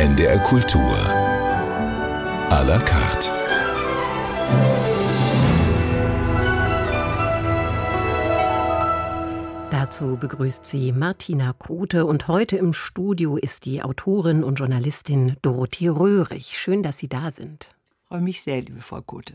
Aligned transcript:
NDR 0.00 0.38
Kultur. 0.38 0.96
À 2.48 2.64
la 2.64 2.78
carte. 2.78 3.30
Dazu 9.70 10.16
begrüßt 10.16 10.64
sie 10.64 10.92
Martina 10.92 11.52
Kote 11.52 12.06
und 12.06 12.28
heute 12.28 12.56
im 12.56 12.72
Studio 12.72 13.36
ist 13.36 13.66
die 13.66 13.82
Autorin 13.82 14.42
und 14.42 14.54
Journalistin 14.54 15.36
Dorothee 15.42 15.88
Röhrig. 15.88 16.56
Schön, 16.56 16.82
dass 16.82 16.96
Sie 16.96 17.08
da 17.08 17.30
sind. 17.30 17.70
Ich 18.00 18.08
freue 18.08 18.22
mich 18.22 18.40
sehr, 18.40 18.62
liebe 18.62 18.80
Frau 18.80 19.02
Kote. 19.02 19.34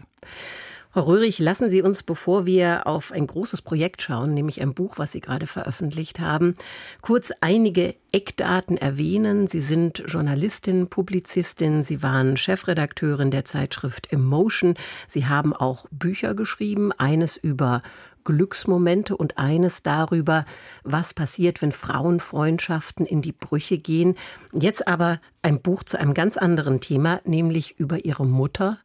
Frau 0.96 1.07
Röhrig, 1.07 1.39
lassen 1.39 1.70
Sie 1.70 1.82
uns, 1.82 2.04
bevor 2.04 2.46
wir 2.46 2.88
auf 2.88 3.11
ein 3.11 3.28
großes 3.28 3.61
Projekt 3.61 4.02
schauen, 4.02 4.34
nämlich 4.34 4.61
ein 4.61 4.73
Buch, 4.73 4.93
was 4.98 5.11
Sie 5.11 5.20
gerade 5.20 5.46
veröffentlicht 5.46 6.21
haben, 6.21 6.55
kurz 7.02 7.34
einige 7.41 7.96
Eckdaten 8.14 8.78
erwähnen. 8.78 9.50
Sie 9.50 9.60
sind 9.60 10.05
Journalistin, 10.07 10.88
Publizistin, 10.88 11.83
Sie 11.83 12.02
waren 12.02 12.38
Chefredakteurin 12.38 13.29
der 13.29 13.43
Zeitschrift 13.43 14.14
Emotion. 14.14 14.75
Sie 15.10 15.25
haben 15.25 15.52
auch 15.54 15.86
Bücher 15.92 16.33
geschrieben, 16.33 16.93
eines 16.93 17.36
über 17.36 17.82
Glücksmomente 18.24 19.18
und 19.18 19.38
eines 19.38 19.83
darüber, 19.83 20.46
was 20.83 21.14
passiert, 21.14 21.61
wenn 21.61 21.74
Frauenfreundschaften 21.74 23.05
in 23.05 23.21
die 23.21 23.33
Brüche 23.33 23.80
gehen. 23.80 24.16
Jetzt 24.54 24.88
aber 24.88 25.19
ein 25.41 25.61
Buch 25.61 25.83
zu 25.83 26.00
einem 26.00 26.14
ganz 26.14 26.38
anderen 26.38 26.80
Thema, 26.80 27.19
nämlich 27.25 27.77
über 27.80 28.05
ihre 28.05 28.25
Mutter 28.25 28.80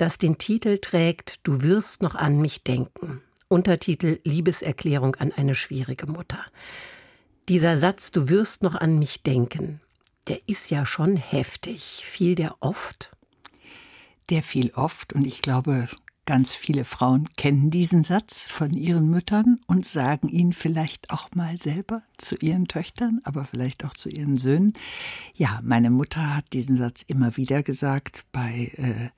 das 0.00 0.18
den 0.18 0.38
Titel 0.38 0.78
trägt 0.78 1.40
Du 1.42 1.62
wirst 1.62 2.02
noch 2.02 2.14
an 2.14 2.40
mich 2.40 2.62
denken. 2.62 3.20
Untertitel 3.48 4.18
Liebeserklärung 4.24 5.16
an 5.16 5.32
eine 5.32 5.54
schwierige 5.54 6.06
Mutter. 6.06 6.42
Dieser 7.48 7.76
Satz 7.76 8.10
Du 8.10 8.28
wirst 8.28 8.62
noch 8.62 8.74
an 8.74 8.98
mich 8.98 9.22
denken, 9.22 9.80
der 10.28 10.38
ist 10.46 10.70
ja 10.70 10.86
schon 10.86 11.16
heftig. 11.16 12.02
Fiel 12.04 12.34
der 12.34 12.56
oft? 12.60 13.14
Der 14.30 14.42
fiel 14.42 14.70
oft 14.74 15.12
und 15.12 15.26
ich 15.26 15.42
glaube, 15.42 15.88
Ganz 16.30 16.54
viele 16.54 16.84
Frauen 16.84 17.28
kennen 17.36 17.70
diesen 17.70 18.04
Satz 18.04 18.48
von 18.48 18.72
ihren 18.72 19.10
Müttern 19.10 19.58
und 19.66 19.84
sagen 19.84 20.28
ihn 20.28 20.52
vielleicht 20.52 21.10
auch 21.10 21.30
mal 21.34 21.58
selber 21.58 22.04
zu 22.18 22.36
ihren 22.36 22.68
Töchtern, 22.68 23.20
aber 23.24 23.44
vielleicht 23.46 23.84
auch 23.84 23.94
zu 23.94 24.08
ihren 24.10 24.36
Söhnen. 24.36 24.74
Ja, 25.34 25.58
meine 25.64 25.90
Mutter 25.90 26.36
hat 26.36 26.52
diesen 26.52 26.76
Satz 26.76 27.02
immer 27.02 27.36
wieder 27.36 27.64
gesagt 27.64 28.26
bei, 28.30 28.70
äh, 28.76 29.10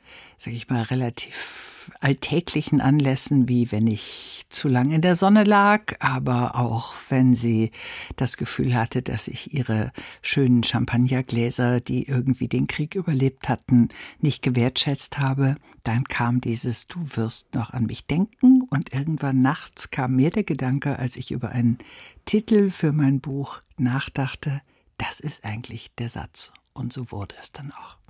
sag 0.42 0.54
ich 0.54 0.68
mal, 0.68 0.82
relativ 0.82 1.88
alltäglichen 2.00 2.80
Anlässen, 2.80 3.48
wie 3.48 3.70
wenn 3.70 3.86
ich 3.86 4.44
zu 4.48 4.68
lange 4.68 4.96
in 4.96 5.00
der 5.00 5.14
Sonne 5.14 5.44
lag, 5.44 5.94
aber 6.00 6.56
auch 6.56 6.94
wenn 7.08 7.32
sie 7.32 7.70
das 8.16 8.36
Gefühl 8.36 8.74
hatte, 8.74 9.02
dass 9.02 9.28
ich 9.28 9.54
ihre 9.54 9.92
schönen 10.20 10.64
Champagnergläser, 10.64 11.80
die 11.80 12.08
irgendwie 12.08 12.48
den 12.48 12.66
Krieg 12.66 12.96
überlebt 12.96 13.48
hatten, 13.48 13.88
nicht 14.18 14.42
gewertschätzt 14.42 15.18
habe, 15.18 15.54
dann 15.84 16.04
kam 16.04 16.40
dieses 16.40 16.88
Du 16.88 16.98
wirst 17.16 17.54
noch 17.54 17.70
an 17.70 17.86
mich 17.86 18.06
denken 18.06 18.62
und 18.62 18.92
irgendwann 18.92 19.42
nachts 19.42 19.90
kam 19.90 20.16
mir 20.16 20.30
der 20.30 20.44
Gedanke, 20.44 20.98
als 20.98 21.16
ich 21.16 21.30
über 21.30 21.50
einen 21.50 21.78
Titel 22.24 22.70
für 22.70 22.92
mein 22.92 23.20
Buch 23.20 23.60
nachdachte, 23.76 24.60
das 24.98 25.20
ist 25.20 25.44
eigentlich 25.44 25.94
der 25.94 26.08
Satz. 26.08 26.52
Und 26.72 26.92
so 26.92 27.10
wurde 27.10 27.36
es 27.40 27.52
dann 27.52 27.70
auch. 27.72 28.01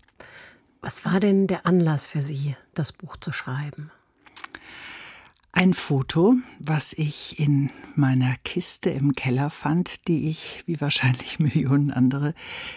Was 0.85 1.05
war 1.05 1.21
denn 1.21 1.47
der 1.47 1.65
Anlass 1.65 2.09
für 2.09 2.23
Sie, 2.23 2.57
das 2.75 2.93
Buch 2.93 3.17
zu 3.17 3.31
schreiben? 3.33 3.93
Ein 5.53 5.75
Foto, 5.75 6.35
was 6.59 6.93
ich 6.93 7.39
in 7.39 7.71
meiner 7.95 8.35
Kiste 8.43 8.91
im 8.91 9.13
Keller 9.13 9.51
fand, 9.51 10.09
die 10.09 10.29
ich, 10.29 10.65
wie 10.67 10.81
wahrscheinlich 10.81 11.39
Millionen 11.39 11.93
andere, 11.93 12.35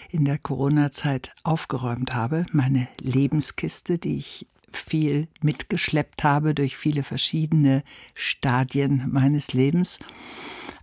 in 0.08 0.24
der 0.24 0.38
Corona-Zeit 0.38 1.34
aufgeräumt 1.42 2.14
habe. 2.14 2.46
Meine 2.52 2.86
Lebenskiste, 3.00 3.98
die 3.98 4.18
ich 4.18 4.46
viel 4.70 5.26
mitgeschleppt 5.42 6.22
habe 6.22 6.54
durch 6.54 6.76
viele 6.76 7.02
verschiedene 7.02 7.82
Stadien 8.14 9.10
meines 9.10 9.52
Lebens 9.52 9.98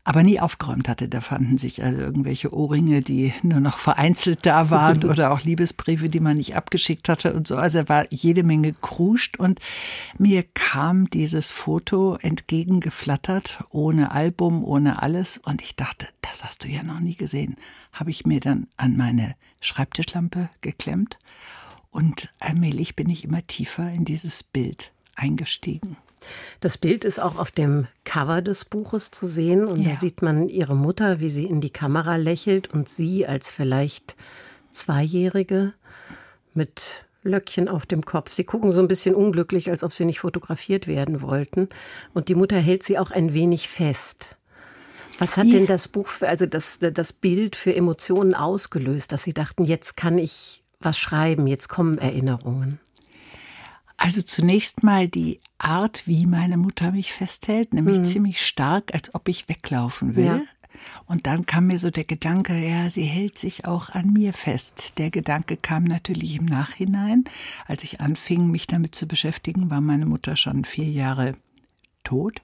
aber 0.05 0.23
nie 0.23 0.39
aufgeräumt 0.39 0.89
hatte. 0.89 1.07
Da 1.07 1.21
fanden 1.21 1.57
sich 1.57 1.83
also 1.83 1.99
irgendwelche 1.99 2.53
Ohrringe, 2.53 3.01
die 3.01 3.33
nur 3.41 3.59
noch 3.59 3.79
vereinzelt 3.79 4.45
da 4.45 4.69
waren 4.69 5.05
oder 5.09 5.31
auch 5.31 5.41
Liebesbriefe, 5.41 6.09
die 6.09 6.19
man 6.19 6.37
nicht 6.37 6.55
abgeschickt 6.55 7.07
hatte 7.07 7.33
und 7.33 7.47
so. 7.47 7.55
Also 7.55 7.79
er 7.79 7.89
war 7.89 8.05
jede 8.11 8.43
Menge 8.43 8.73
kruscht 8.73 9.39
und 9.39 9.59
mir 10.17 10.43
kam 10.53 11.09
dieses 11.09 11.51
Foto 11.51 12.17
entgegengeflattert, 12.17 13.63
ohne 13.69 14.11
Album, 14.11 14.63
ohne 14.63 15.01
alles 15.01 15.37
und 15.37 15.61
ich 15.61 15.75
dachte, 15.75 16.07
das 16.21 16.43
hast 16.43 16.65
du 16.65 16.67
ja 16.67 16.83
noch 16.83 16.99
nie 16.99 17.15
gesehen. 17.15 17.55
Habe 17.93 18.11
ich 18.11 18.25
mir 18.25 18.41
dann 18.41 18.67
an 18.75 18.97
meine 18.97 19.35
Schreibtischlampe 19.61 20.49
geklemmt 20.59 21.17
und 21.91 22.29
allmählich 22.39 22.95
bin 22.95 23.09
ich 23.09 23.23
immer 23.23 23.45
tiefer 23.47 23.89
in 23.89 24.03
dieses 24.03 24.43
Bild 24.43 24.91
eingestiegen. 25.15 25.95
Das 26.59 26.78
Bild 26.78 27.03
ist 27.03 27.19
auch 27.19 27.38
auf 27.38 27.51
dem 27.51 27.88
Cover 28.03 28.41
des 28.41 28.66
Buches 28.66 29.11
zu 29.11 29.28
sehen 29.28 29.67
und 29.67 29.81
ja. 29.81 29.91
da 29.91 29.95
sieht 29.95 30.22
man 30.22 30.50
ihre 30.50 30.75
Mutter, 30.75 31.19
wie 31.19 31.29
sie 31.29 31.45
in 31.45 31.61
die 31.61 31.69
Kamera 31.72 32.16
lächelt 32.16 32.73
und 32.73 32.89
sie 32.89 33.25
als 33.28 33.51
vielleicht 33.51 34.16
Zweijährige 34.72 35.73
mit 36.53 37.06
Löckchen 37.23 37.69
auf 37.69 37.85
dem 37.85 38.03
Kopf. 38.03 38.31
Sie 38.31 38.44
gucken 38.44 38.72
so 38.72 38.81
ein 38.81 38.88
bisschen 38.88 39.16
unglücklich, 39.16 39.69
als 39.69 39.83
ob 39.83 39.94
sie 39.94 40.06
nicht 40.06 40.19
fotografiert 40.19 40.88
werden 40.88 41.22
wollten. 41.22 41.69
Und 42.13 42.28
die 42.28 42.35
Mutter 42.35 42.57
hält 42.57 42.83
sie 42.83 43.00
auch 43.00 43.12
ein 43.12 43.33
wenig 43.33 43.69
fest. 43.69 44.35
Was 45.19 45.38
hat 45.38 45.47
ja. 45.47 45.53
denn 45.53 45.67
das 45.67 45.88
Buch, 45.88 46.07
für, 46.07 46.28
also 46.28 46.45
das, 46.45 46.79
das 46.79 47.13
Bild 47.13 47.56
für 47.56 47.75
Emotionen 47.75 48.33
ausgelöst, 48.33 49.12
dass 49.12 49.23
Sie 49.23 49.33
dachten, 49.33 49.63
jetzt 49.63 49.95
kann 49.95 50.17
ich 50.17 50.63
was 50.79 50.97
schreiben, 50.97 51.47
jetzt 51.47 51.69
kommen 51.69 51.97
Erinnerungen? 51.97 52.79
Also 54.03 54.21
zunächst 54.21 54.83
mal 54.83 55.07
die 55.07 55.39
Art, 55.59 56.05
wie 56.07 56.25
meine 56.25 56.57
Mutter 56.57 56.91
mich 56.91 57.13
festhält, 57.13 57.73
nämlich 57.73 57.99
mhm. 57.99 58.03
ziemlich 58.03 58.45
stark, 58.45 58.93
als 58.93 59.15
ob 59.15 59.29
ich 59.29 59.47
weglaufen 59.47 60.17
will. 60.17 60.25
Ja. 60.25 60.41
Und 61.05 61.25
dann 61.25 61.45
kam 61.45 61.67
mir 61.67 61.77
so 61.77 61.89
der 61.89 62.03
Gedanke, 62.03 62.53
ja, 62.53 62.89
sie 62.89 63.05
hält 63.05 63.37
sich 63.37 63.63
auch 63.63 63.87
an 63.87 64.11
mir 64.11 64.33
fest. 64.33 64.95
Der 64.97 65.09
Gedanke 65.09 65.55
kam 65.55 65.85
natürlich 65.85 66.35
im 66.35 66.43
Nachhinein. 66.43 67.23
Als 67.65 67.85
ich 67.85 68.01
anfing, 68.01 68.51
mich 68.51 68.67
damit 68.67 68.93
zu 68.93 69.07
beschäftigen, 69.07 69.69
war 69.69 69.79
meine 69.79 70.05
Mutter 70.05 70.35
schon 70.35 70.65
vier 70.65 70.91
Jahre 70.91 71.37
tot. 72.03 72.41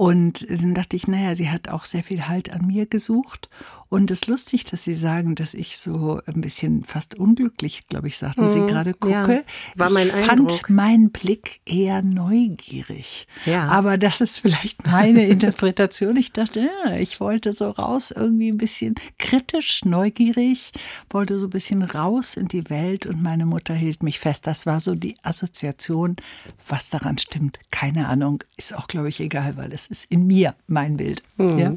Und 0.00 0.46
dann 0.48 0.72
dachte 0.72 0.96
ich, 0.96 1.08
naja, 1.08 1.34
sie 1.34 1.50
hat 1.50 1.68
auch 1.68 1.84
sehr 1.84 2.02
viel 2.02 2.26
Halt 2.26 2.50
an 2.50 2.66
mir 2.66 2.86
gesucht. 2.86 3.50
Und 3.90 4.12
es 4.12 4.20
ist 4.20 4.28
lustig, 4.28 4.64
dass 4.66 4.84
Sie 4.84 4.94
sagen, 4.94 5.34
dass 5.34 5.52
ich 5.52 5.76
so 5.76 6.20
ein 6.24 6.40
bisschen 6.40 6.84
fast 6.84 7.18
unglücklich, 7.18 7.88
glaube 7.88 8.06
ich, 8.06 8.16
sagten 8.16 8.42
mhm, 8.42 8.48
Sie 8.48 8.60
gerade, 8.60 8.94
gucke. 8.94 9.12
Ja, 9.12 9.42
war 9.74 9.90
mein 9.90 10.06
ich 10.06 10.14
Eindruck. 10.14 10.52
fand 10.52 10.70
meinen 10.70 11.10
Blick 11.10 11.60
eher 11.66 12.00
neugierig. 12.00 13.26
Ja. 13.46 13.66
Aber 13.66 13.98
das 13.98 14.20
ist 14.20 14.38
vielleicht 14.38 14.86
meine 14.86 15.26
Interpretation. 15.26 16.16
Ich 16.16 16.32
dachte, 16.32 16.60
ja, 16.60 16.94
ich 16.96 17.18
wollte 17.18 17.52
so 17.52 17.68
raus, 17.68 18.12
irgendwie 18.12 18.52
ein 18.52 18.58
bisschen 18.58 18.94
kritisch, 19.18 19.84
neugierig, 19.84 20.70
wollte 21.10 21.40
so 21.40 21.48
ein 21.48 21.50
bisschen 21.50 21.82
raus 21.82 22.36
in 22.36 22.46
die 22.46 22.70
Welt 22.70 23.06
und 23.06 23.20
meine 23.20 23.44
Mutter 23.44 23.74
hielt 23.74 24.04
mich 24.04 24.20
fest. 24.20 24.46
Das 24.46 24.66
war 24.66 24.78
so 24.78 24.94
die 24.94 25.16
Assoziation. 25.24 26.14
Was 26.68 26.90
daran 26.90 27.18
stimmt, 27.18 27.58
keine 27.72 28.06
Ahnung. 28.06 28.44
Ist 28.56 28.76
auch, 28.76 28.86
glaube 28.86 29.08
ich, 29.08 29.18
egal, 29.18 29.56
weil 29.56 29.72
es 29.72 29.89
ist 29.90 30.10
in 30.10 30.26
mir 30.26 30.54
mein 30.66 30.96
Bild. 30.96 31.22
Mhm. 31.36 31.58
Ja. 31.58 31.74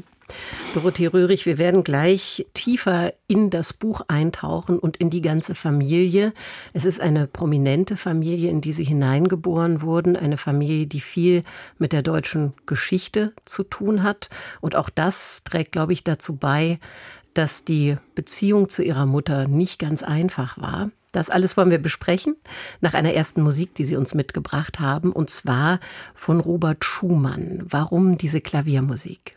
Dorothee 0.72 1.06
Röhrig, 1.06 1.46
wir 1.46 1.58
werden 1.58 1.84
gleich 1.84 2.46
tiefer 2.54 3.12
in 3.28 3.50
das 3.50 3.72
Buch 3.72 4.02
eintauchen 4.08 4.78
und 4.78 4.96
in 4.96 5.10
die 5.10 5.20
ganze 5.20 5.54
Familie. 5.54 6.32
Es 6.72 6.84
ist 6.84 7.00
eine 7.00 7.26
prominente 7.26 7.96
Familie, 7.96 8.50
in 8.50 8.60
die 8.60 8.72
Sie 8.72 8.84
hineingeboren 8.84 9.82
wurden, 9.82 10.16
eine 10.16 10.36
Familie, 10.36 10.86
die 10.86 11.00
viel 11.00 11.44
mit 11.78 11.92
der 11.92 12.02
deutschen 12.02 12.54
Geschichte 12.66 13.34
zu 13.44 13.62
tun 13.62 14.02
hat. 14.02 14.30
Und 14.60 14.74
auch 14.74 14.90
das 14.90 15.44
trägt, 15.44 15.72
glaube 15.72 15.92
ich, 15.92 16.04
dazu 16.04 16.36
bei, 16.36 16.78
dass 17.34 17.64
die 17.64 17.96
Beziehung 18.14 18.68
zu 18.68 18.82
ihrer 18.82 19.06
Mutter 19.06 19.46
nicht 19.46 19.78
ganz 19.78 20.02
einfach 20.02 20.58
war. 20.58 20.90
Das 21.14 21.30
alles 21.30 21.56
wollen 21.56 21.70
wir 21.70 21.78
besprechen 21.78 22.34
nach 22.80 22.92
einer 22.92 23.14
ersten 23.14 23.42
Musik, 23.42 23.74
die 23.76 23.84
Sie 23.84 23.94
uns 23.94 24.14
mitgebracht 24.14 24.80
haben, 24.80 25.12
und 25.12 25.30
zwar 25.30 25.78
von 26.12 26.40
Robert 26.40 26.84
Schumann. 26.84 27.62
Warum 27.64 28.18
diese 28.18 28.40
Klaviermusik? 28.40 29.36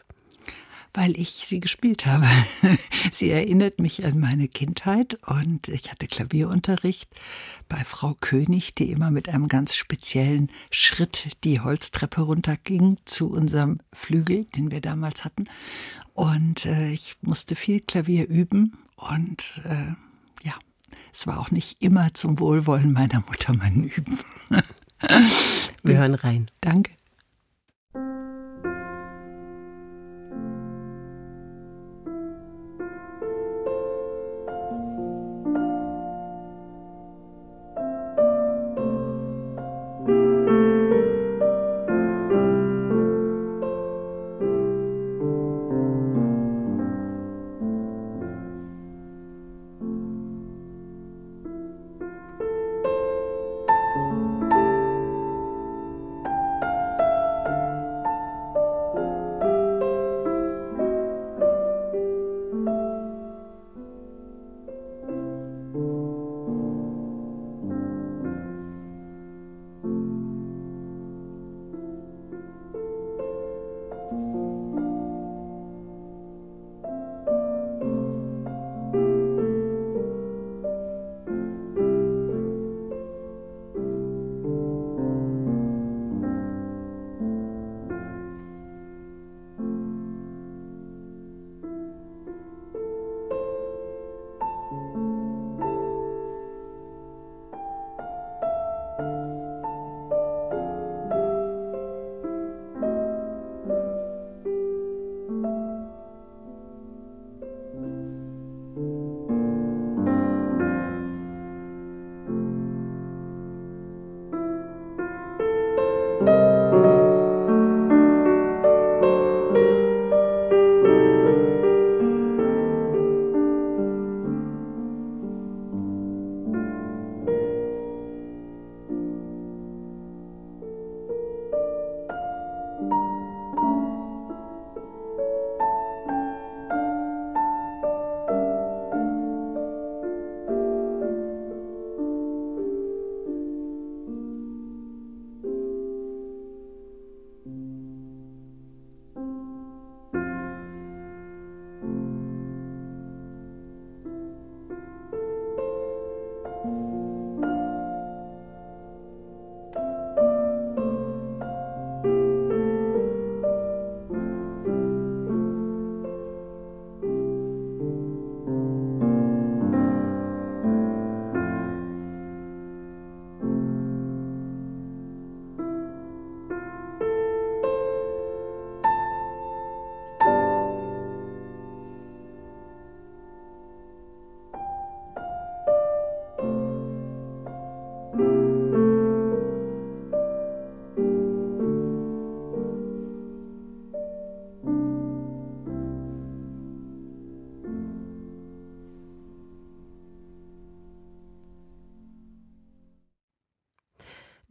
weil 0.94 1.16
ich 1.16 1.30
sie 1.30 1.60
gespielt 1.60 2.08
habe. 2.08 2.26
sie 3.12 3.30
erinnert 3.30 3.80
mich 3.80 4.04
an 4.04 4.20
meine 4.20 4.48
Kindheit 4.48 5.20
und 5.28 5.68
ich 5.68 5.92
hatte 5.92 6.08
Klavierunterricht 6.08 7.12
bei 7.70 7.84
Frau 7.84 8.16
König, 8.20 8.74
die 8.74 8.90
immer 8.90 9.12
mit 9.12 9.30
einem 9.30 9.48
ganz 9.48 9.76
speziellen 9.76 10.50
Schritt 10.72 11.38
die 11.44 11.60
Holztreppe 11.60 12.22
runterging 12.22 12.98
zu 13.06 13.30
unserem 13.30 13.78
Flügel, 13.94 14.46
den 14.46 14.72
wir 14.72 14.82
damals 14.82 15.24
hatten. 15.24 15.44
Und 16.14 16.66
äh, 16.66 16.90
ich 16.90 17.18
musste 17.22 17.54
viel 17.56 17.82
Klavier 17.82 18.28
üben 18.28 18.80
und 18.96 19.62
äh, 19.66 19.92
es 21.14 21.28
war 21.28 21.40
auch 21.40 21.52
nicht 21.52 21.82
immer 21.82 22.14
zum 22.14 22.40
Wohlwollen 22.40 22.92
meiner 22.94 23.22
Mutter 23.22 23.54
mein 23.56 23.84
Üben. 23.84 24.20
wir 25.84 25.98
hören 25.98 26.14
rein. 26.14 26.52
Danke. 26.62 26.97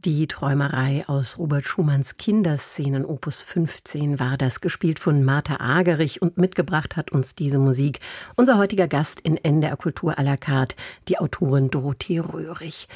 Die 0.07 0.13
Träumerei 0.37 1.03
aus 1.07 1.39
Robert 1.39 1.67
Schumanns 1.67 2.19
Kinderszenen 2.19 3.07
Opus 3.07 3.41
15 3.41 4.21
war 4.21 4.37
das, 4.37 4.61
gespielt 4.61 4.99
von 4.99 5.25
Martha 5.25 5.61
Agerich 5.61 6.21
und 6.21 6.37
mitgebracht 6.37 6.95
hat 6.95 7.11
uns 7.11 7.35
diese 7.35 7.59
Musik 7.59 8.01
unser 8.35 8.59
heutiger 8.59 8.87
Gast 8.87 9.19
in 9.19 9.39
NDR 9.39 9.79
Kultur 9.79 10.19
à 10.19 10.23
la 10.23 10.37
carte, 10.37 10.77
die 11.09 11.17
Autorin 11.17 11.71
Dorothee 11.71 12.19
Röhrig. 12.19 12.87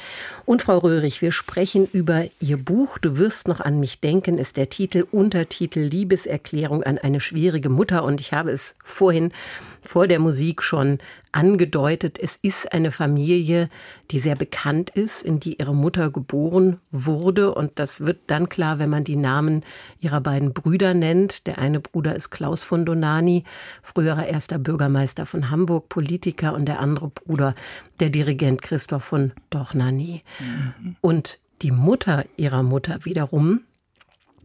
Und 0.45 0.61
Frau 0.61 0.77
Röhrig, 0.77 1.23
wir 1.23 1.31
sprechen 1.31 1.87
über 1.91 2.25
Ihr 2.39 2.57
Buch 2.57 2.99
Du 2.99 3.17
wirst 3.17 3.47
noch 3.47 3.59
an 3.59 3.79
mich 3.79 3.99
denken, 3.99 4.37
ist 4.37 4.55
der 4.55 4.69
Titel, 4.69 5.07
Untertitel 5.11 5.79
Liebeserklärung 5.79 6.83
an 6.83 6.99
eine 6.99 7.21
schwierige 7.21 7.69
Mutter 7.69 8.03
und 8.03 8.21
ich 8.21 8.33
habe 8.33 8.51
es 8.51 8.75
vorhin 8.83 9.33
vor 9.81 10.07
der 10.07 10.19
Musik 10.19 10.61
schon 10.61 10.99
angedeutet, 11.31 12.19
es 12.21 12.37
ist 12.41 12.71
eine 12.73 12.91
Familie, 12.91 13.69
die 14.11 14.19
sehr 14.19 14.35
bekannt 14.35 14.89
ist, 14.91 15.23
in 15.23 15.39
die 15.39 15.55
ihre 15.59 15.73
Mutter 15.73 16.11
geboren 16.11 16.79
wurde. 16.91 17.30
Und 17.39 17.79
das 17.79 18.01
wird 18.01 18.19
dann 18.27 18.49
klar, 18.49 18.79
wenn 18.79 18.89
man 18.89 19.03
die 19.03 19.15
Namen 19.15 19.63
ihrer 19.99 20.21
beiden 20.21 20.53
Brüder 20.53 20.93
nennt. 20.93 21.47
Der 21.47 21.57
eine 21.57 21.79
Bruder 21.79 22.15
ist 22.15 22.29
Klaus 22.29 22.63
von 22.63 22.85
Donani, 22.85 23.43
früherer 23.81 24.27
erster 24.27 24.59
Bürgermeister 24.59 25.25
von 25.25 25.49
Hamburg, 25.49 25.89
Politiker, 25.89 26.53
und 26.53 26.65
der 26.65 26.79
andere 26.79 27.09
Bruder, 27.09 27.55
der 27.99 28.09
Dirigent 28.09 28.61
Christoph 28.61 29.03
von 29.03 29.33
Dochnani. 29.49 30.23
Mhm. 30.39 30.95
Und 31.01 31.39
die 31.61 31.71
Mutter 31.71 32.25
ihrer 32.37 32.63
Mutter 32.63 33.05
wiederum 33.05 33.61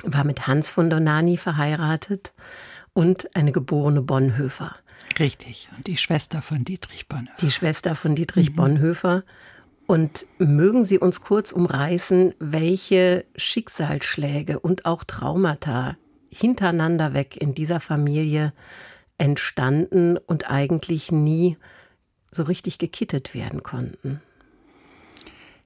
war 0.02 0.24
mit 0.24 0.46
Hans 0.46 0.70
von 0.70 0.90
Donani 0.90 1.36
verheiratet 1.36 2.32
und 2.92 3.34
eine 3.34 3.52
geborene 3.52 4.02
Bonhoeffer. 4.02 4.76
Richtig. 5.18 5.68
Und 5.76 5.86
die 5.86 5.96
Schwester 5.96 6.42
von 6.42 6.64
Dietrich 6.64 7.08
Bonhoeffer. 7.08 7.36
Die 7.40 7.50
Schwester 7.50 7.94
von 7.94 8.14
Dietrich 8.14 8.50
mhm. 8.50 8.56
Bonhoeffer. 8.56 9.24
Und 9.86 10.26
mögen 10.38 10.84
Sie 10.84 10.98
uns 10.98 11.20
kurz 11.20 11.52
umreißen, 11.52 12.34
welche 12.38 13.24
Schicksalsschläge 13.36 14.58
und 14.58 14.84
auch 14.84 15.04
Traumata 15.04 15.96
hintereinander 16.28 17.14
weg 17.14 17.36
in 17.36 17.54
dieser 17.54 17.80
Familie 17.80 18.52
entstanden 19.18 20.18
und 20.18 20.50
eigentlich 20.50 21.12
nie 21.12 21.56
so 22.30 22.42
richtig 22.42 22.78
gekittet 22.78 23.34
werden 23.34 23.62
konnten? 23.62 24.20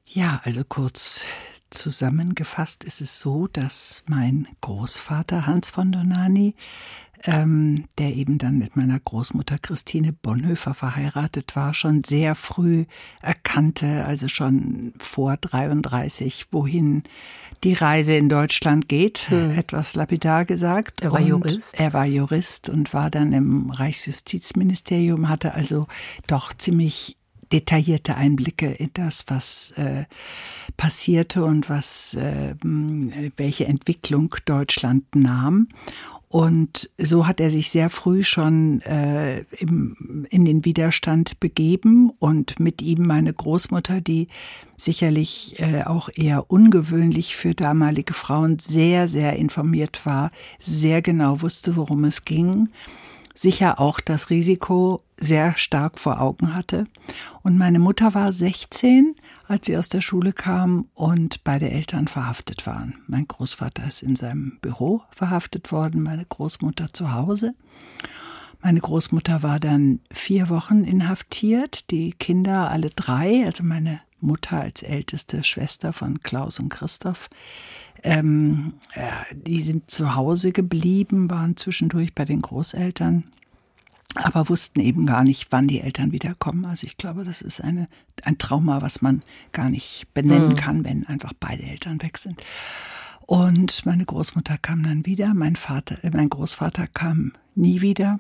Ja, 0.06 0.40
also 0.44 0.62
kurz 0.68 1.24
zusammengefasst 1.70 2.84
ist 2.84 3.00
es 3.00 3.20
so, 3.20 3.46
dass 3.46 4.04
mein 4.06 4.48
Großvater 4.60 5.46
Hans 5.46 5.70
von 5.70 5.92
Donani 5.92 6.54
ähm, 7.24 7.84
der 7.98 8.14
eben 8.14 8.38
dann 8.38 8.58
mit 8.58 8.76
meiner 8.76 8.98
Großmutter 8.98 9.58
Christine 9.58 10.12
Bonhoeffer 10.12 10.74
verheiratet 10.74 11.54
war, 11.54 11.74
schon 11.74 12.02
sehr 12.04 12.34
früh 12.34 12.86
erkannte, 13.20 14.04
also 14.04 14.28
schon 14.28 14.94
vor 14.98 15.36
33, 15.36 16.46
wohin 16.50 17.02
die 17.62 17.74
Reise 17.74 18.14
in 18.14 18.30
Deutschland 18.30 18.88
geht, 18.88 19.28
hm. 19.28 19.50
etwas 19.50 19.94
lapidar 19.94 20.46
gesagt. 20.46 21.02
Er 21.02 21.12
war 21.12 21.20
und 21.20 21.26
Jurist. 21.26 21.78
Er 21.78 21.92
war 21.92 22.06
Jurist 22.06 22.70
und 22.70 22.94
war 22.94 23.10
dann 23.10 23.32
im 23.32 23.70
Reichsjustizministerium, 23.70 25.28
hatte 25.28 25.52
also 25.52 25.86
doch 26.26 26.54
ziemlich 26.54 27.18
detaillierte 27.52 28.16
Einblicke 28.16 28.71
in 28.71 28.90
das, 28.95 29.25
was 29.28 29.73
äh, 29.73 30.04
passierte 30.76 31.45
und 31.45 31.69
was 31.69 32.14
äh, 32.14 32.54
welche 32.62 33.66
Entwicklung 33.66 34.35
Deutschland 34.45 35.04
nahm. 35.14 35.69
Und 36.33 36.88
so 36.97 37.26
hat 37.26 37.40
er 37.40 37.50
sich 37.50 37.71
sehr 37.71 37.90
früh 37.90 38.23
schon 38.23 38.83
äh, 38.83 39.40
im, 39.59 40.26
in 40.30 40.45
den 40.45 40.64
Widerstand 40.64 41.40
begeben 41.40 42.12
und 42.21 42.61
mit 42.61 42.83
ihm 42.83 43.02
meine 43.02 43.33
Großmutter, 43.33 44.00
die 44.00 44.28
sicherlich 44.76 45.59
äh, 45.59 45.83
auch 45.83 46.09
eher 46.14 46.49
ungewöhnlich 46.49 47.35
für 47.35 47.57
damalige 47.57 48.14
Frauen 48.14 48.61
sehr, 48.61 49.09
sehr 49.09 49.35
informiert 49.35 50.07
war, 50.07 50.30
sehr 50.61 51.02
genau 51.02 51.42
wusste, 51.42 51.75
worum 51.75 52.04
es 52.04 52.25
ging, 52.25 52.69
sicher 53.34 53.80
auch 53.80 54.00
das 54.00 54.30
Risiko 54.30 55.02
sehr 55.18 55.56
stark 55.56 55.99
vor 55.99 56.20
Augen 56.20 56.54
hatte. 56.54 56.84
Und 57.42 57.58
meine 57.58 57.78
Mutter 57.78 58.14
war 58.14 58.32
16 58.32 59.14
als 59.50 59.66
sie 59.66 59.76
aus 59.76 59.88
der 59.88 60.00
Schule 60.00 60.32
kam 60.32 60.87
und 60.94 61.42
beide 61.42 61.68
Eltern 61.68 62.06
verhaftet 62.06 62.66
waren. 62.66 62.94
Mein 63.08 63.26
Großvater 63.26 63.84
ist 63.84 64.00
in 64.00 64.14
seinem 64.14 64.58
Büro 64.60 65.02
verhaftet 65.10 65.72
worden, 65.72 66.04
meine 66.04 66.25
Großmutter 66.25 66.92
zu 66.92 67.12
Hause. 67.12 67.54
Meine 68.62 68.78
Großmutter 68.78 69.42
war 69.42 69.58
dann 69.58 69.99
vier 70.12 70.50
Wochen 70.50 70.84
inhaftiert, 70.84 71.90
die 71.90 72.12
Kinder 72.12 72.70
alle 72.70 72.90
drei, 72.90 73.44
also 73.44 73.64
meine 73.64 74.00
Mutter 74.20 74.60
als 74.60 74.82
älteste 74.82 75.42
Schwester 75.42 75.92
von 75.92 76.22
Klaus 76.22 76.58
und 76.58 76.68
Christoph, 76.68 77.28
ähm, 78.02 78.74
ja, 78.96 79.26
die 79.34 79.62
sind 79.62 79.90
zu 79.90 80.14
Hause 80.14 80.52
geblieben, 80.52 81.30
waren 81.30 81.56
zwischendurch 81.56 82.14
bei 82.14 82.24
den 82.24 82.40
Großeltern 82.40 83.24
aber 84.14 84.48
wussten 84.48 84.80
eben 84.80 85.06
gar 85.06 85.22
nicht, 85.22 85.52
wann 85.52 85.68
die 85.68 85.80
Eltern 85.80 86.12
wiederkommen. 86.12 86.64
Also 86.64 86.86
ich 86.86 86.96
glaube, 86.96 87.22
das 87.24 87.42
ist 87.42 87.62
eine, 87.62 87.88
ein 88.24 88.38
Trauma, 88.38 88.82
was 88.82 89.02
man 89.02 89.22
gar 89.52 89.70
nicht 89.70 90.12
benennen 90.14 90.50
mhm. 90.50 90.56
kann, 90.56 90.84
wenn 90.84 91.06
einfach 91.06 91.32
beide 91.38 91.62
Eltern 91.62 92.02
weg 92.02 92.18
sind. 92.18 92.42
Und 93.20 93.86
meine 93.86 94.04
Großmutter 94.04 94.58
kam 94.58 94.82
dann 94.82 95.06
wieder, 95.06 95.34
mein 95.34 95.54
Vater, 95.54 96.02
äh, 96.02 96.10
mein 96.10 96.28
Großvater 96.28 96.88
kam 96.88 97.32
nie 97.54 97.80
wieder 97.80 98.18